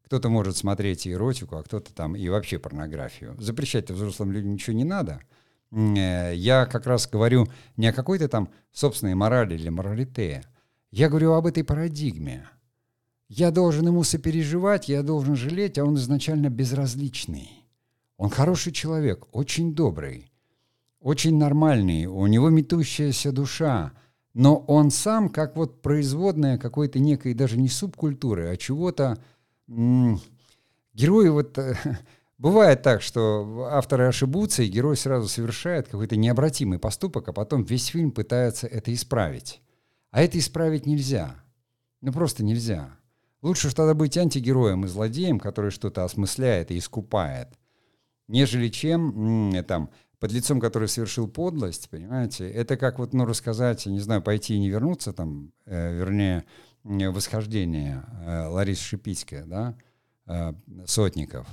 [0.05, 3.35] Кто-то может смотреть и эротику, а кто-то там и вообще порнографию.
[3.39, 5.21] Запрещать-то взрослым людям ничего не надо.
[5.71, 10.43] Э, я как раз говорю не о какой-то там собственной морали или моралите,
[10.93, 12.47] я говорю об этой парадигме.
[13.27, 17.49] Я должен ему сопереживать, я должен жалеть, а он изначально безразличный.
[18.17, 20.31] Он хороший человек, очень добрый,
[20.99, 23.93] очень нормальный, у него метущаяся душа,
[24.35, 29.17] но он сам как вот производная какой-то некой даже не субкультуры, а чего-то...
[29.67, 31.57] Герои вот...
[32.37, 37.87] Бывает так, что авторы ошибутся, и герой сразу совершает какой-то необратимый поступок, а потом весь
[37.87, 39.59] фильм пытается это исправить.
[40.13, 41.43] А это исправить нельзя.
[42.01, 42.95] Ну просто нельзя.
[43.41, 47.47] Лучше уж тогда быть антигероем и злодеем, который что-то осмысляет и искупает,
[48.27, 53.99] нежели чем там, под лицом, который совершил подлость, понимаете, это как вот, ну, рассказать, не
[53.99, 56.45] знаю, пойти и не вернуться, там, э, вернее,
[56.83, 59.75] восхождение э, Ларисы Шипицкой, да,
[60.27, 60.53] э,
[60.85, 61.47] Сотников.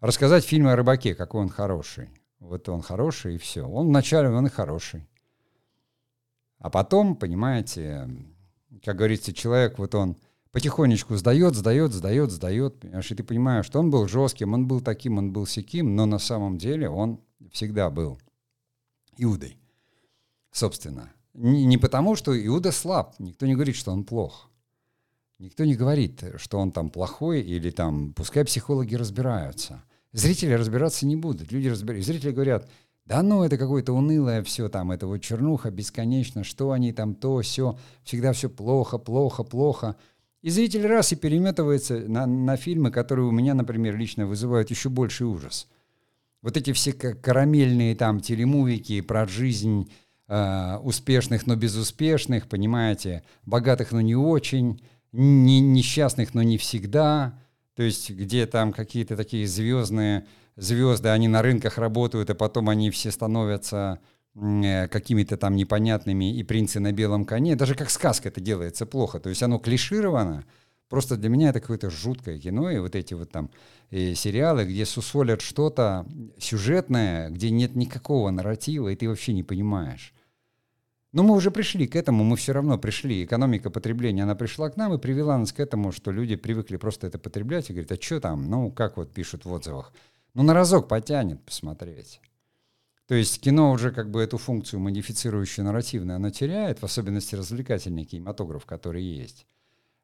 [0.00, 2.08] Рассказать фильм о рыбаке, какой он хороший.
[2.40, 3.68] Вот он хороший, и все.
[3.68, 5.06] Он вначале, он и хороший.
[6.58, 8.08] А потом, понимаете,
[8.84, 10.16] как говорится, человек, вот он
[10.50, 14.80] потихонечку сдает, сдает, сдает, сдает, понимаешь, и ты понимаешь, что он был жестким, он был
[14.80, 17.20] таким, он был сяким, но на самом деле он
[17.52, 18.18] всегда был
[19.16, 19.56] Иудой,
[20.50, 21.12] собственно.
[21.34, 24.50] Не, не потому, что Иуда слаб, никто не говорит, что он плох.
[25.38, 29.84] Никто не говорит, что он там плохой или там, пускай психологи разбираются.
[30.12, 32.10] Зрители разбираться не будут, люди разбираются.
[32.10, 32.68] Зрители говорят,
[33.08, 37.40] да ну, это какое-то унылое все там, это вот чернуха бесконечно, что они там, то,
[37.40, 39.96] все, всегда все плохо, плохо, плохо.
[40.42, 44.90] И зритель раз и переметывается на, на фильмы, которые у меня, например, лично вызывают еще
[44.90, 45.68] больший ужас.
[46.42, 49.90] Вот эти все карамельные там телемувики про жизнь
[50.28, 57.40] э, успешных, но безуспешных, понимаете, богатых, но не очень, не, несчастных, но не всегда,
[57.74, 60.26] то есть где там какие-то такие звездные
[60.58, 64.00] звезды, они на рынках работают, а потом они все становятся
[64.34, 67.56] э, какими-то там непонятными, и принцы на белом коне.
[67.56, 69.20] Даже как сказка это делается плохо.
[69.20, 70.44] То есть оно клишировано.
[70.88, 73.50] Просто для меня это какое-то жуткое кино, и вот эти вот там
[73.90, 76.06] и э, сериалы, где сусолят что-то
[76.38, 80.14] сюжетное, где нет никакого нарратива, и ты вообще не понимаешь.
[81.12, 83.24] Но мы уже пришли к этому, мы все равно пришли.
[83.24, 87.06] Экономика потребления, она пришла к нам и привела нас к этому, что люди привыкли просто
[87.06, 89.92] это потреблять и говорят, а что там, ну, как вот пишут в отзывах,
[90.38, 92.20] ну, на разок потянет посмотреть.
[93.08, 98.04] То есть кино уже как бы эту функцию модифицирующую нарративную, оно теряет, в особенности развлекательный
[98.04, 99.48] кинематограф, который есть.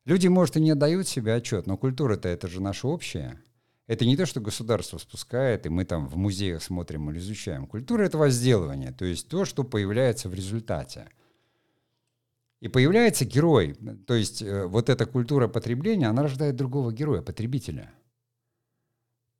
[0.04, 3.40] Люди, может, и не отдают себе отчет, но культура-то это же наша общая.
[3.86, 7.68] Это не то, что государство спускает, и мы там в музеях смотрим или изучаем.
[7.68, 11.06] Культура— это возделывание, то есть то, что появляется в результате.
[12.58, 13.76] И появляется герой,
[14.08, 17.92] то есть э, вот эта культура потребления, она рождает другого героя, потребителя.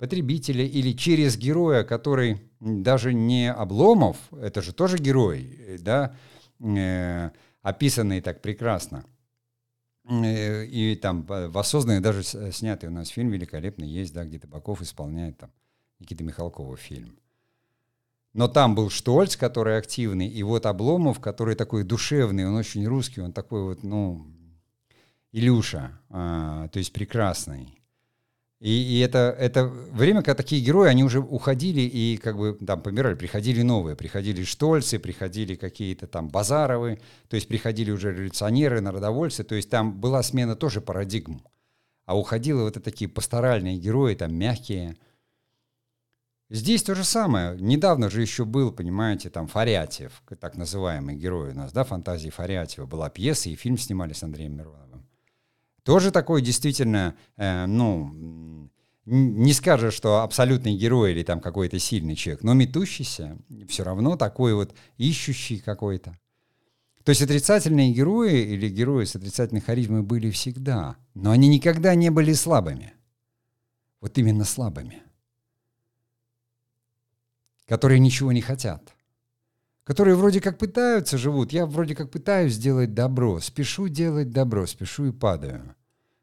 [0.05, 6.15] Потребителя или через героя, который даже не Обломов, это же тоже герой, э, да,
[6.61, 7.31] э,
[7.63, 9.07] описанный так прекрасно.
[10.07, 15.39] Э, и там воссозданный, даже снятый у нас фильм великолепный есть, да, где Табаков исполняет
[15.39, 15.51] там
[16.01, 17.19] Никита Михалкова фильм.
[18.35, 23.23] Но там был Штольц, который активный, и вот Обломов, который такой душевный, он очень русский,
[23.23, 24.27] он такой вот, ну,
[25.33, 27.84] Илюша, а, то есть прекрасный.
[28.65, 32.81] И, и это, это время, когда такие герои, они уже уходили и как бы там
[32.81, 36.99] помирали, приходили новые, приходили Штольцы, приходили какие-то там Базаровы,
[37.29, 41.43] то есть приходили уже революционеры, народовольцы, то есть там была смена тоже парадигм.
[42.07, 44.97] А уходили вот это такие пасторальные герои, там мягкие.
[46.49, 47.59] Здесь то же самое.
[47.61, 52.87] Недавно же еще был, понимаете, там Фарятьев, так называемый герой у нас, да, фантазии Фарятьева.
[52.87, 54.94] Была пьеса, и фильм снимали с Андреем Мироновым.
[55.85, 58.71] Тоже такой действительно, э, ну,
[59.05, 63.37] не скажешь, что абсолютный герой или там какой-то сильный человек, но метущийся,
[63.69, 66.19] все равно такой вот ищущий какой-то.
[67.05, 72.11] То есть отрицательные герои или герои с отрицательной харизмой были всегда, но они никогда не
[72.11, 72.95] были слабыми.
[74.01, 75.03] Вот именно слабыми.
[77.67, 78.94] Которые ничего не хотят
[79.85, 81.53] которые вроде как пытаются, живут.
[81.53, 85.75] Я вроде как пытаюсь сделать добро, спешу делать добро, спешу и падаю.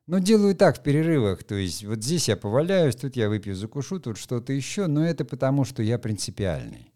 [0.08, 4.00] Но делаю так в перерывах, то есть вот здесь я поваляюсь, тут я выпью, закушу,
[4.00, 6.92] тут что-то еще, но это потому, что я принципиальный.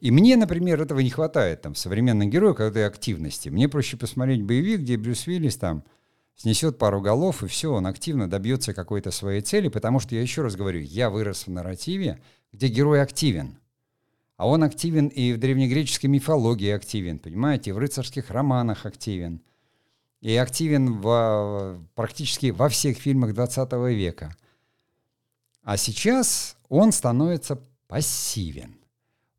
[0.00, 3.48] И мне, например, этого не хватает там в современном герое активности.
[3.48, 5.84] Мне проще посмотреть боевик, где Брюс Уиллис там
[6.34, 10.42] снесет пару голов, и все, он активно добьется какой-то своей цели, потому что, я еще
[10.42, 12.20] раз говорю, я вырос в нарративе,
[12.52, 13.58] где герой активен–
[14.36, 19.40] а он активен и в древнегреческой мифологии активен, понимаете, в рыцарских романах активен.
[20.20, 24.34] И активен в, практически во всех фильмах 20 века.
[25.62, 28.76] А сейчас он становится пассивен.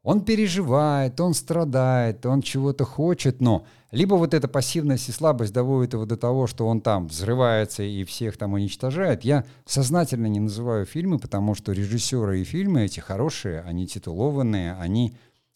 [0.08, 5.91] Он переживает, он страдает, он чего-то хочет, но либо вот эта пассивность и слабость доводит
[5.91, 9.26] его до того, что он там взрывается и всех там уничтожает.
[9.26, 15.14] Я сознательно не называю фильмы, потому что режиссеры и фильмы эти хорошие, они титулованные, они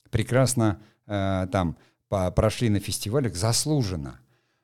[0.10, 1.78] прекрасно э, там
[2.10, 4.20] по, прошли на фестивалях заслуженно.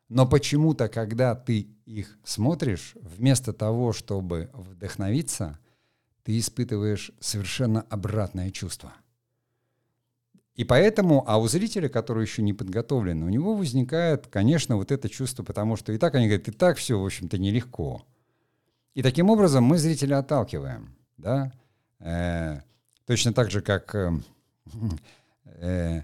[0.10, 5.60] Но почему-то, когда ты их смотришь, вместо того, чтобы вдохновиться,
[6.24, 8.92] ты испытываешь совершенно обратное чувство–
[10.58, 15.08] и поэтому, а у зрителя, который еще не подготовлен, у него возникает, конечно, вот это
[15.08, 18.03] чувство, потому что и так они говорят, и так все, в общем-то, нелегко.
[18.95, 21.53] И таким образом мы зрителя отталкиваем, да,
[21.99, 22.62] э,
[23.05, 24.12] точно так же, как э,
[25.62, 26.01] э,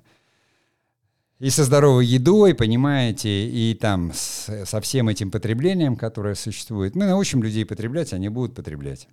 [1.39, 6.95] и со здоровой едой, понимаете, и там с, со всем этим потреблением, которое существует.
[6.95, 9.07] Мы научим людей потреблять, они будут потреблять.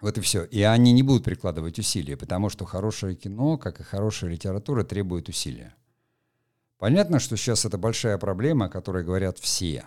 [0.00, 0.44] Вот и все.
[0.44, 5.28] И они не будут прикладывать усилия, потому что хорошее кино, как и хорошая литература, требует
[5.28, 5.74] усилия.
[6.78, 9.84] Понятно, что сейчас это большая проблема, о которой говорят все.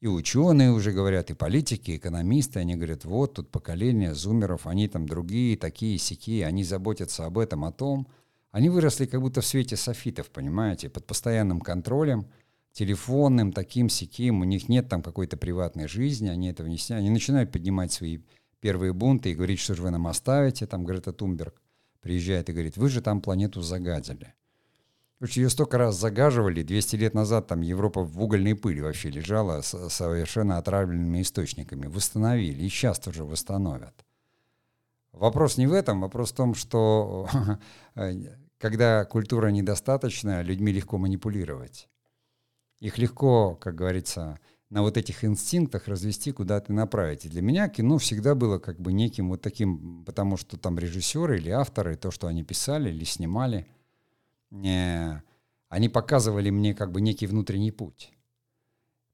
[0.00, 4.86] И ученые уже говорят, и политики, и экономисты, они говорят, вот тут поколение зумеров, они
[4.86, 8.06] там другие, такие, сякие, они заботятся об этом, о том.
[8.52, 12.26] Они выросли как будто в свете софитов, понимаете, под постоянным контролем,
[12.72, 17.10] телефонным, таким, сяким, у них нет там какой-то приватной жизни, они этого не сняли, они
[17.10, 18.18] начинают поднимать свои
[18.60, 21.60] первые бунты и говорит, что же вы нам оставите, там Грета Тумберг
[22.00, 24.34] приезжает и говорит, вы же там планету загадили.
[25.18, 29.62] Короче, ее столько раз загаживали, 200 лет назад там Европа в угольной пыли вообще лежала
[29.62, 31.88] с совершенно отравленными источниками.
[31.88, 34.04] Восстановили, и сейчас тоже восстановят.
[35.12, 37.28] Вопрос не в этом, вопрос в том, что
[38.58, 41.88] когда культура недостаточна, людьми легко манипулировать.
[42.78, 44.38] Их легко, как говорится,
[44.70, 47.24] на вот этих инстинктах развести, куда-то направить.
[47.24, 51.38] И для меня кино всегда было как бы неким вот таким, потому что там режиссеры
[51.38, 53.66] или авторы, то, что они писали или снимали,
[54.50, 55.20] э,
[55.68, 58.12] они показывали мне как бы некий внутренний путь.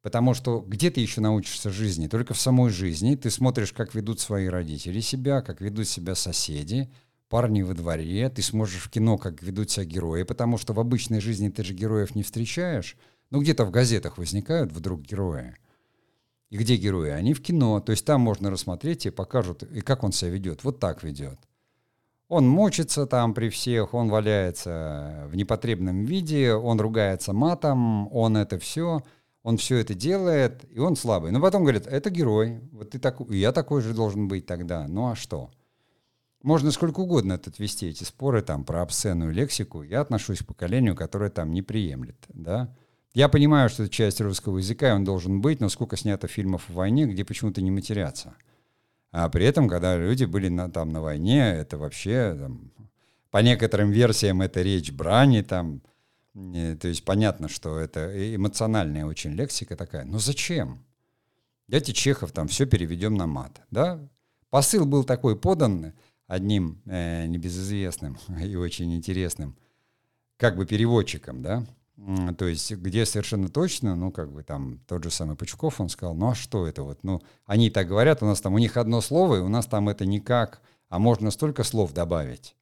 [0.03, 2.09] Потому что где ты еще научишься жизни?
[2.09, 3.15] Только в самой жизни.
[3.15, 6.93] Ты смотришь, как ведут свои родители себя, как ведут себя соседи,
[7.31, 8.29] парни во дворе.
[8.29, 11.73] Ты сможешь в кино, как ведут себя герои, потому что в обычной жизни ты же
[11.73, 12.99] героев не встречаешь.
[13.35, 15.57] Ну, где-то в газетах возникают вдруг герои.
[16.51, 17.11] И где герои?
[17.11, 17.81] Они в кино.
[17.81, 20.63] То есть там можно рассмотреть и покажут, и как он себя ведет.
[20.63, 21.41] Вот так ведет.
[22.29, 28.61] Он мочится там при всех, он валяется в непотребном виде, он ругается матом, он это
[28.61, 29.03] все.
[29.43, 31.33] он все это делает, и он слабый.
[31.33, 34.87] Но потом говорит, это герой, вот ты такой, я такой же должен быть тогда.
[34.87, 35.51] Ну а что?
[36.45, 39.83] Можно сколько угодно тут вести эти споры там про обсценную лексику.
[39.83, 42.73] Я отношусь к поколению, которое там не приемлет, да.
[43.15, 46.69] Я понимаю, что это часть русского языка, и он должен быть, но сколько снято фильмов
[46.69, 48.35] о войне, где почему-то не матерятся.
[49.13, 52.73] А при этом, когда люди были на, там на войне, это вообще, там,
[53.31, 55.81] по некоторым версиям, это речь брани, там,
[56.35, 60.05] то есть понятно, что это эмоциональная очень лексика такая.
[60.05, 60.85] Но зачем?
[61.69, 63.63] Дайте Чехов там все переведем на мат.
[63.71, 64.01] Да?
[64.51, 65.93] Посыл был такой подан
[66.27, 69.57] одним э, небезызвестным и очень интересным
[70.37, 71.65] как бы переводчиком, да,
[71.97, 76.15] то есть где совершенно точно, ну, как бы там тот же самый Пучков, он сказал,
[76.15, 79.01] ну, а что это вот, ну, они так говорят, у нас там, у них одно
[79.01, 82.57] слово, и у нас там это никак, а можно столько слов добавить.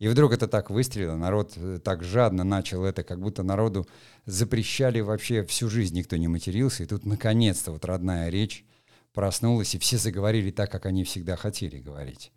[0.00, 3.86] И вдруг это так выстрелило, народ э, так жадно начал это, как будто народу
[4.24, 6.82] запрещали вообще всю жизнь, никто не матерился.
[6.82, 8.64] И тут наконец-то вот родная речь
[9.12, 12.32] проснулась, и все заговорили так, как они всегда хотели говорить.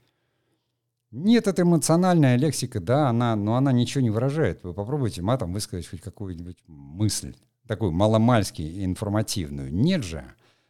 [1.16, 4.64] Нет, это эмоциональная лексика, да, она, но она ничего не выражает.
[4.64, 7.36] Вы попробуйте матом высказать хоть какую-нибудь мысль,
[7.68, 9.72] такую маломальски информативную.
[9.72, 10.26] Нет же.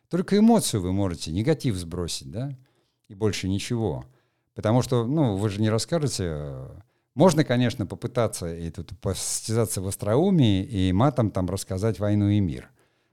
[0.10, 2.58] Только эмоцию вы можете, негатив сбросить, да,
[3.08, 4.04] и больше ничего.
[4.54, 6.56] Потому что, ну, вы же не расскажете.
[7.16, 12.70] Можно, конечно, попытаться и тут постязаться в остроумии и матом там рассказать войну и мир.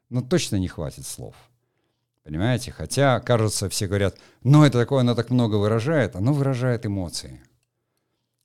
[0.09, 1.37] Но точно не хватит слов.
[2.31, 2.70] Понимаете?
[2.70, 6.14] Хотя, кажется, все говорят, ну это такое, оно так много выражает.
[6.14, 7.43] Оно выражает эмоции.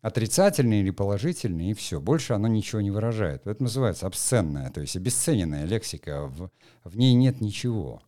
[0.02, 2.02] Отрицательные или положительные, и все.
[2.02, 3.46] Больше оно ничего не выражает.
[3.46, 6.26] Это называется обсценная, то есть обесцененная лексика.
[6.26, 6.50] В,
[6.84, 8.02] в ней нет ничего.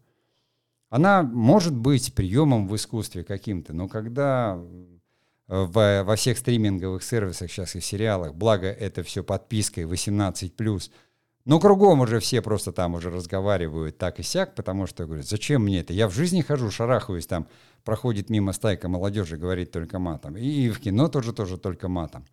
[0.89, 4.59] Она может быть приемом в искусстве каким-то, но когда
[5.47, 10.89] э, в, во всех стриминговых сервисах сейчас и сериалах, благо это все подпиской 18+,
[11.47, 15.63] но кругом уже все просто там уже разговаривают так и сяк, потому что говорят, зачем
[15.63, 15.93] мне это?
[15.93, 17.47] Я в жизни хожу, шарахаюсь, там
[17.85, 20.35] проходит мимо стайка молодежи, говорит только матом.
[20.35, 22.25] И в кино тоже тоже только матом.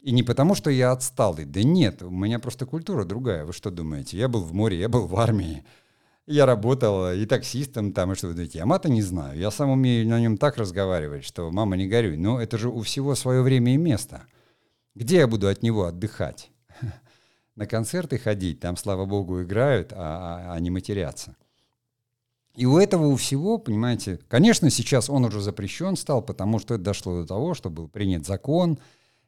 [0.00, 1.44] И не потому, что я отсталый.
[1.44, 3.44] Да нет, у меня просто культура другая.
[3.44, 4.16] Вы что думаете?
[4.16, 5.64] Я был в море, я был в армии.
[6.28, 9.36] Я работал и таксистом там, и что вы думаете, я мата не знаю.
[9.36, 12.16] Я сам умею на нем так разговаривать, что мама не горюй.
[12.16, 14.22] Но это же у всего свое время и место.
[14.94, 16.52] Где я буду от него отдыхать?
[17.56, 21.36] На концерты ходить, там, слава богу, играют, а, а, а не матерятся.
[22.54, 26.84] И у этого у всего, понимаете, конечно, сейчас он уже запрещен стал, потому что это
[26.84, 28.78] дошло до того, что был принят закон.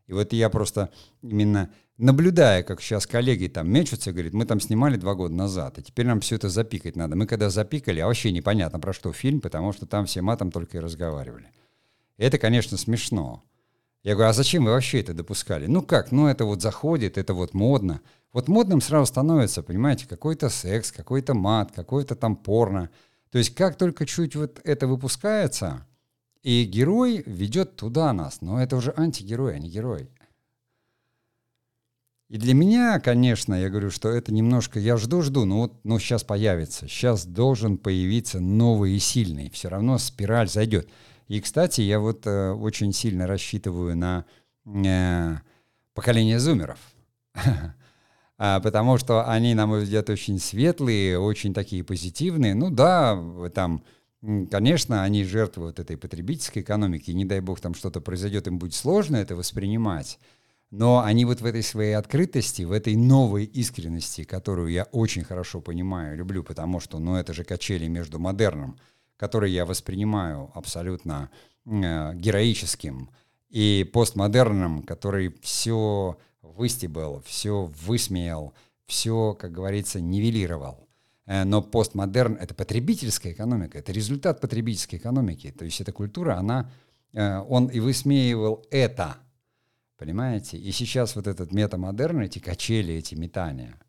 [0.07, 0.91] И вот я просто
[1.23, 5.83] именно наблюдая, как сейчас коллеги там мечутся, говорит, мы там снимали два года назад, и
[5.83, 7.17] теперь нам все это запикать надо.
[7.17, 10.79] Мы когда запикали, а вообще непонятно про что фильм, потому что там все матом только
[10.79, 11.51] и разговаривали.
[12.17, 13.43] Это, конечно, смешно.
[14.03, 15.67] Я говорю, а зачем вы вообще это допускали?
[15.67, 18.01] Ну как, ну это вот заходит, это вот модно.
[18.33, 22.91] Вот модным сразу становится, понимаете, какой-то секс, какой-то мат, какой-то там порно.
[23.31, 25.87] То есть как только чуть вот это выпускается,
[26.43, 30.09] и герой ведет туда нас, но это уже антигерой, а не герой.
[32.29, 36.25] И для меня, конечно, я говорю, что это немножко, я жду-жду, но вот ну, сейчас
[36.25, 40.91] появится, сейчас должен появиться новый и сильный, все равно спираль зайдет.
[41.29, 44.27] И, кстати, я вот э, очень сильно рассчитываю на
[44.67, 45.37] э,
[45.95, 46.79] поколение зумеров,
[48.39, 52.55] потому что они, на мой взгляд, очень светлые, очень такие позитивные.
[52.55, 53.21] Ну да,
[53.55, 53.83] там,
[54.51, 59.17] конечно, они жертвуют этой потребительской экономики, не дай бог там что-то произойдет, им будет сложно
[59.17, 60.19] это воспринимать.
[60.71, 65.61] Но они вот в этой своей открытости, в этой новой искренности, которую я очень хорошо
[65.61, 68.79] понимаю, люблю, потому что, ну, это же качели между модерном,
[69.17, 71.31] который я воспринимаю абсолютно
[71.65, 73.09] э, героическим,
[73.49, 76.19] и постмодерном, который все
[76.57, 78.55] выстебал, все высмеял,
[78.87, 80.89] все, как говорится, нивелировал.
[81.27, 85.55] Э, но постмодерн— это потребительская экономика, это результат потребительской экономики.
[85.57, 86.71] То есть эта культура, она,
[87.13, 89.17] э, он и высмеивал это—
[89.99, 90.57] Понимаете?
[90.57, 93.81] И сейчас вот этот метамодерн, эти качели, эти метания,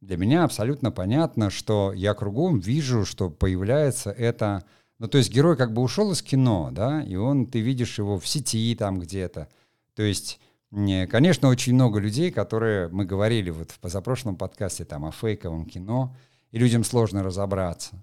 [0.00, 4.64] для меня абсолютно понятно, что я кругом вижу, что появляется это...
[4.98, 8.18] Ну, то есть герой как бы ушел из кино, да, и он, ты видишь его
[8.18, 9.48] в сети там где-то.
[9.94, 10.40] То есть,
[10.72, 16.14] конечно, очень много людей, которые, мы говорили вот в позапрошлом подкасте там о фейковом кино,
[16.50, 18.02] и людям сложно разобраться.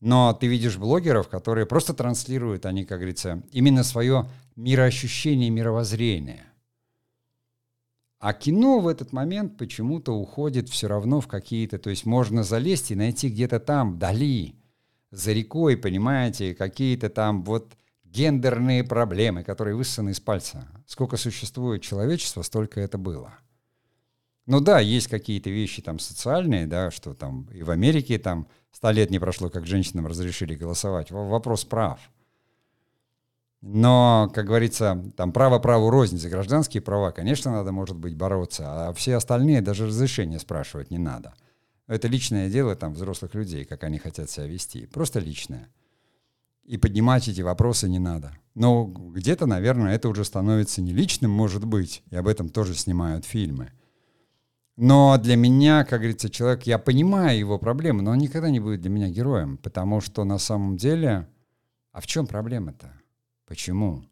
[0.00, 6.44] Но ты видишь блогеров, которые просто транслируют, они, как говорится, именно свое мироощущение, мировоззрение.
[8.20, 11.78] А кино в этот момент почему-то уходит все равно в какие-то...
[11.78, 14.56] То есть можно залезть и найти где-то там, вдали,
[15.10, 17.76] за рекой, понимаете, какие-то там вот
[18.10, 20.66] гендерные проблемы, которые высосаны из пальца.
[20.86, 23.34] Сколько существует человечество, столько это было.
[24.46, 28.90] Ну да, есть какие-то вещи там социальные, да, что там и в Америке там сто
[28.90, 31.10] лет не прошло, как женщинам разрешили голосовать.
[31.10, 32.00] Вопрос прав.
[33.60, 38.88] Но, как говорится, там право праву рознь за гражданские права, конечно, надо, может быть, бороться,
[38.88, 41.34] а все остальные даже разрешения спрашивать не надо.
[41.88, 44.86] Это личное дело там взрослых людей, как они хотят себя вести.
[44.86, 45.68] Просто личное.
[46.68, 48.30] И поднимать эти вопросы не надо.
[48.54, 53.24] Но где-то, наверное, это уже становится не личным, может быть, и об этом тоже снимают
[53.24, 53.72] фильмы.
[54.76, 58.82] Но для меня, как говорится, человек, я понимаю его проблемы, но он никогда не будет
[58.82, 61.26] для меня героем, потому что на самом деле,
[61.92, 62.92] а в чем проблема-то?
[63.46, 64.04] Почему?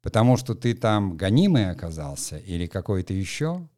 [0.00, 3.68] Потому что ты там гонимый оказался или какой-то еще?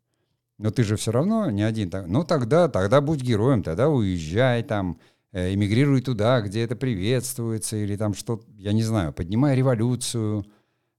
[0.58, 1.90] Но ты же все равно не один.
[2.06, 5.00] Ну тогда, тогда будь героем, тогда уезжай там,
[5.32, 10.46] эмигрируй туда, где это приветствуется, или там что, я не знаю, поднимай революцию.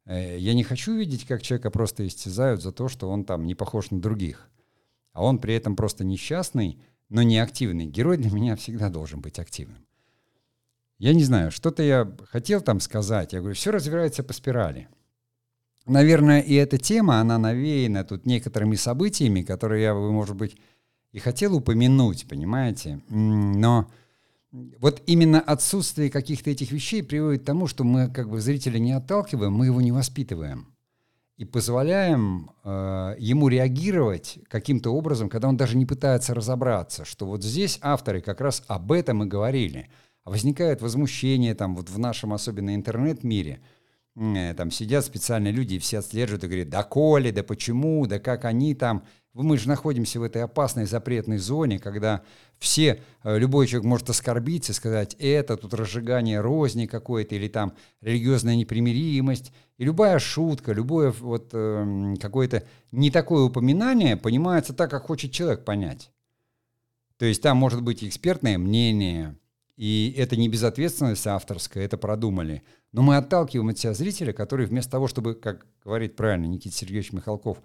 [0.05, 3.55] Э, я не хочу видеть, как человека просто истязают за то, что он там не
[3.55, 4.49] похож на других
[5.13, 7.85] а он при этом просто несчастный, но не активный.
[7.85, 9.85] Герой для меня всегда должен быть активным.
[10.97, 13.33] Я не знаю, что-то я хотел там сказать.
[13.33, 14.87] Я говорю, все развивается по спирали.
[15.85, 20.55] Наверное, и эта тема, она навеяна тут некоторыми событиями, которые я, может быть,
[21.11, 23.01] и хотел упомянуть, понимаете?
[23.09, 23.89] Но
[24.51, 28.93] вот именно отсутствие каких-то этих вещей приводит к тому, что мы как бы зрителя не
[28.93, 30.73] отталкиваем, мы его не воспитываем.
[31.37, 37.43] И позволяем э, ему реагировать каким-то образом, когда он даже не пытается разобраться, что вот
[37.43, 39.89] здесь авторы как раз об этом и говорили.
[40.25, 43.61] Возникает возмущение там вот в нашем особенно интернет-мире,
[44.15, 48.19] э, там сидят специальные люди и все отслеживают и говорят, да коли, да почему, да
[48.19, 52.23] как они там, мы же находимся в этой опасной запретной зоне, когда
[52.57, 58.55] все, э, любой человек может оскорбиться сказать, это тут разжигание розни какое-то, или там религиозная
[58.55, 65.31] непримиримость, и любая шутка, любое вот э, какое-то не такое упоминание понимается так, как хочет
[65.31, 66.11] человек понять.
[67.17, 69.35] То есть там может быть экспертное мнение,
[69.75, 72.63] и это не безответственность авторская, это продумали.
[72.91, 77.13] Но мы отталкиваем от себя зрителя, который вместо того, чтобы, как говорит правильно Никита Сергеевич
[77.13, 77.61] Михалков,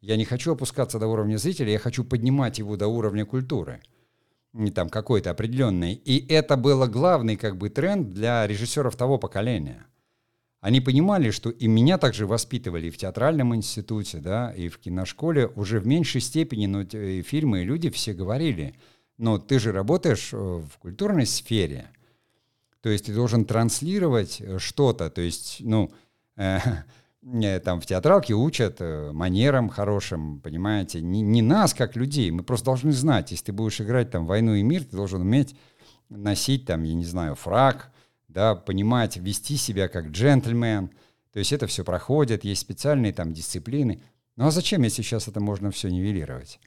[0.00, 3.80] я не хочу опускаться до уровня зрителя, я хочу поднимать его до уровня культуры.
[4.52, 5.92] Не там какой-то определенный.
[5.92, 9.86] И это было главный как бы тренд для режиссеров того поколения.
[10.60, 15.78] Они понимали, что и меня также воспитывали в театральном институте, да, и в киношколе уже
[15.78, 18.74] в меньшей степени, но и фильмы и люди все говорили,
[19.18, 21.90] но ты же работаешь э, в культурной сфере,
[22.80, 25.92] то есть ты должен транслировать э, что-то, то есть, ну,
[26.36, 26.58] э,
[27.64, 32.66] там в театралке учат э, манерам хорошим, понимаете, не, не нас как людей, мы просто
[32.66, 35.56] должны знать, если ты будешь играть там «Войну и мир», ты должен уметь
[36.08, 37.90] носить там, я не знаю, фраг,
[38.28, 40.90] да, понимать, вести себя как джентльмен,
[41.32, 44.00] то есть это все проходит, есть специальные там дисциплины.
[44.36, 46.60] Ну а зачем, если сейчас это можно все нивелировать?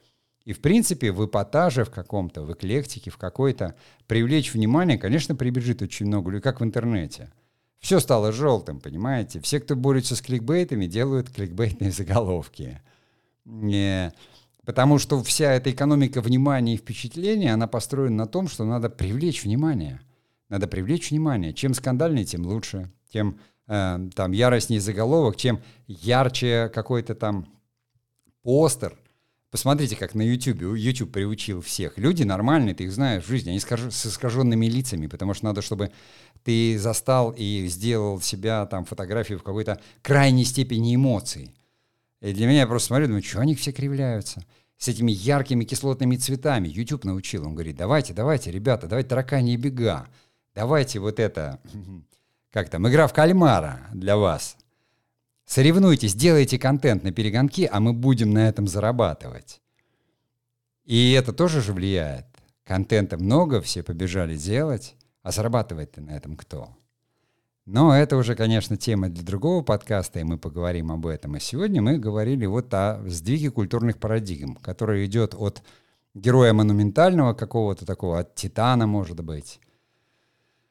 [0.43, 3.75] И, в принципе, в эпатаже в каком-то, в эклектике, в какой-то
[4.07, 7.31] привлечь внимание, конечно, прибежит очень много людей, как в интернете–
[7.81, 9.41] все стало желтым, понимаете?
[9.41, 12.81] Все, кто борется с кликбейтами, делают кликбейтные заголовки.
[13.43, 14.13] Не,
[14.65, 19.43] потому что вся эта экономика внимания и впечатления, она построена на том, что надо привлечь
[19.43, 19.99] внимание.
[20.47, 21.53] Надо привлечь внимание.
[21.53, 22.91] Чем скандальнее, тем лучше.
[23.11, 27.47] Тем э, там яростнее заголовок, чем ярче какой-то там
[28.43, 28.95] постер.
[29.49, 30.77] Посмотрите, как на YouTube.
[30.77, 31.97] YouTube приучил всех.
[31.97, 35.91] Люди нормальные, ты их знаешь в жизни, они с искаженными лицами, потому что надо, чтобы
[36.43, 41.53] ты застал и сделал себя там фотографию в какой-то крайней степени эмоций.
[42.21, 44.43] И для меня я просто смотрю, думаю, что они все кривляются
[44.77, 46.67] с этими яркими кислотными цветами.
[46.67, 50.07] YouTube научил, он говорит, давайте, давайте, ребята, давайте таракани бега,
[50.55, 51.59] давайте вот это,
[52.51, 54.57] как там, игра в кальмара для вас.
[55.45, 59.61] Соревнуйтесь, делайте контент на перегонки, а мы будем на этом зарабатывать.
[60.85, 62.25] И это тоже же влияет.
[62.63, 64.95] Контента много, все побежали делать.
[65.23, 66.69] А зарабатывает-то на этом кто?
[67.65, 71.35] Но это уже, конечно, тема для другого подкаста, и мы поговорим об этом.
[71.35, 75.61] А сегодня мы говорили вот о сдвиге культурных парадигм, который идет от
[76.15, 79.59] героя монументального какого-то такого, от титана, может быть.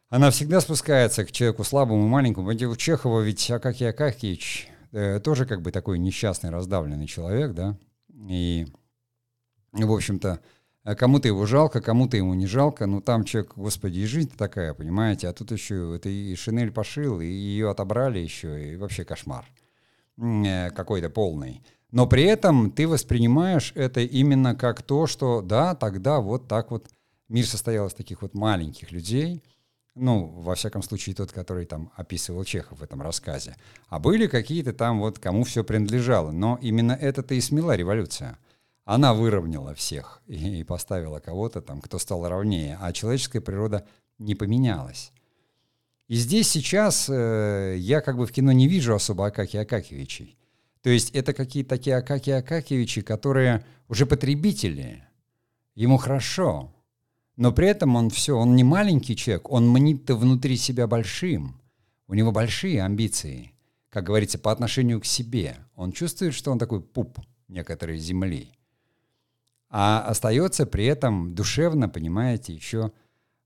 [0.09, 2.48] Она всегда спускается к человеку слабому, маленькому.
[2.48, 7.78] У Чехова ведь Акакий Акакевич э, тоже как бы такой несчастный, раздавленный человек, да?
[8.28, 8.66] И,
[9.72, 10.40] в общем-то,
[10.84, 12.86] кому-то его жалко, кому-то ему не жалко.
[12.86, 15.28] Ну, там человек, господи, и жизнь такая, понимаете?
[15.28, 19.44] А тут еще это и Шинель пошил, и ее отобрали еще, и вообще кошмар
[20.16, 21.62] э, какой-то полный.
[21.90, 26.88] Но при этом ты воспринимаешь это именно как то, что да, тогда вот так вот
[27.28, 29.42] мир состоял из таких вот маленьких людей,
[29.96, 33.56] ну, во всяком случае, тот, который там описывал Чехов в этом рассказе.
[33.88, 36.30] А были какие-то там вот, кому все принадлежало.
[36.30, 38.38] Но именно это-то и смела революция–
[38.84, 43.86] она выровняла всех и, поставила кого-то там, кто стал равнее, а человеческая природа
[44.18, 45.12] не поменялась.
[46.08, 50.36] И здесь сейчас э, я как бы в кино не вижу особо Акаки Акакевичей.
[50.82, 55.04] То есть это какие-то такие Акаки Акакевичи, которые уже потребители.
[55.76, 56.74] Ему хорошо.
[57.36, 61.60] Но при этом он все, он не маленький человек, он мнит внутри себя большим.
[62.08, 63.52] У него большие амбиции,
[63.88, 65.58] как говорится, по отношению к себе.
[65.76, 68.52] Он чувствует, что он такой пуп некоторой земли.
[69.70, 72.92] А остается при этом душевно, понимаете, еще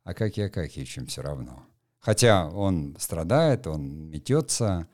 [0.04, 1.64] Акаки Акакичем все равно.
[2.00, 4.88] Хотя он страдает, он метется.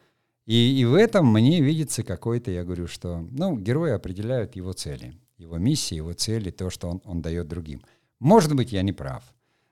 [0.46, 5.14] И, и в этом мне видится какой-то, я говорю, что ну, герои определяют его цели,
[5.36, 7.82] его миссии, его цели, то, что он, он дает другим.
[8.18, 9.22] Может быть, я не прав.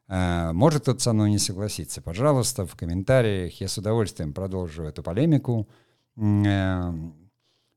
[0.09, 2.01] А, может кто-то со мной не согласится.
[2.01, 5.69] Пожалуйста, в комментариях я с удовольствием продолжу эту полемику.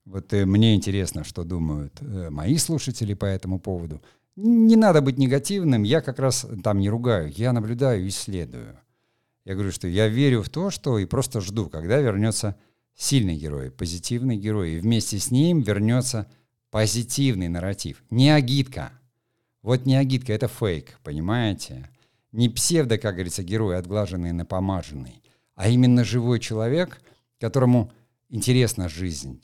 [0.05, 4.01] Вот э, мне интересно, что думают э, мои слушатели по этому поводу.
[4.35, 8.79] Не надо быть негативным, я как раз там не ругаю, я наблюдаю, исследую.
[9.45, 12.55] Я говорю, что я верю в то, что и просто жду, когда вернется
[12.95, 16.27] сильный герой, позитивный герой, и вместе с ним вернется
[16.69, 18.03] позитивный нарратив.
[18.09, 18.91] Не агитка.
[19.61, 21.89] Вот не агитка, это фейк, понимаете?
[22.31, 25.21] Не псевдо, как говорится, герой, отглаженный, напомаженный,
[25.55, 27.01] а именно живой человек,
[27.39, 27.91] которому
[28.29, 29.41] интересна жизнь,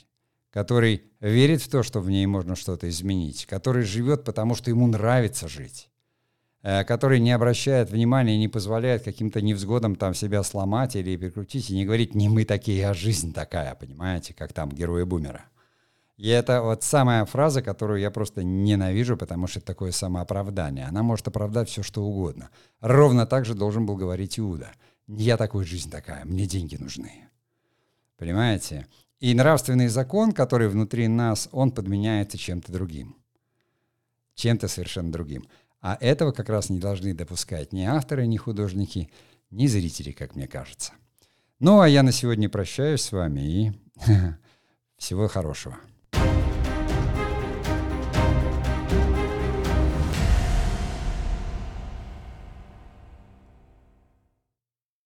[0.57, 4.87] который верит в то, что в ней можно что-то изменить, который живет, потому что ему
[4.87, 5.91] нравится жить,
[6.63, 11.69] э, который не обращает внимания и не позволяет каким-то невзгодам там себя сломать или перекрутить,
[11.69, 15.45] и не говорит «не мы такие, а жизнь такая», понимаете, как там герои Бумера.
[16.15, 20.85] И это вот самая фраза, которую я просто ненавижу, потому что это такое самооправдание.
[20.85, 22.49] Она может оправдать все, что угодно.
[22.81, 24.71] Ровно так же должен был говорить Иуда.
[25.07, 27.29] Я такой, жизнь такая, мне деньги нужны.
[28.17, 28.87] Понимаете?
[29.19, 33.15] И нравственный закон, который внутри нас, он подменяется чем-то другим.
[34.35, 35.47] Чем-то совершенно другим.
[35.81, 39.09] А этого как раз не должны допускать ни авторы, ни художники,
[39.49, 40.93] ни зрители, как мне кажется.
[41.59, 43.71] Ну, а я на сегодня прощаюсь с вами и
[44.97, 45.77] всего хорошего.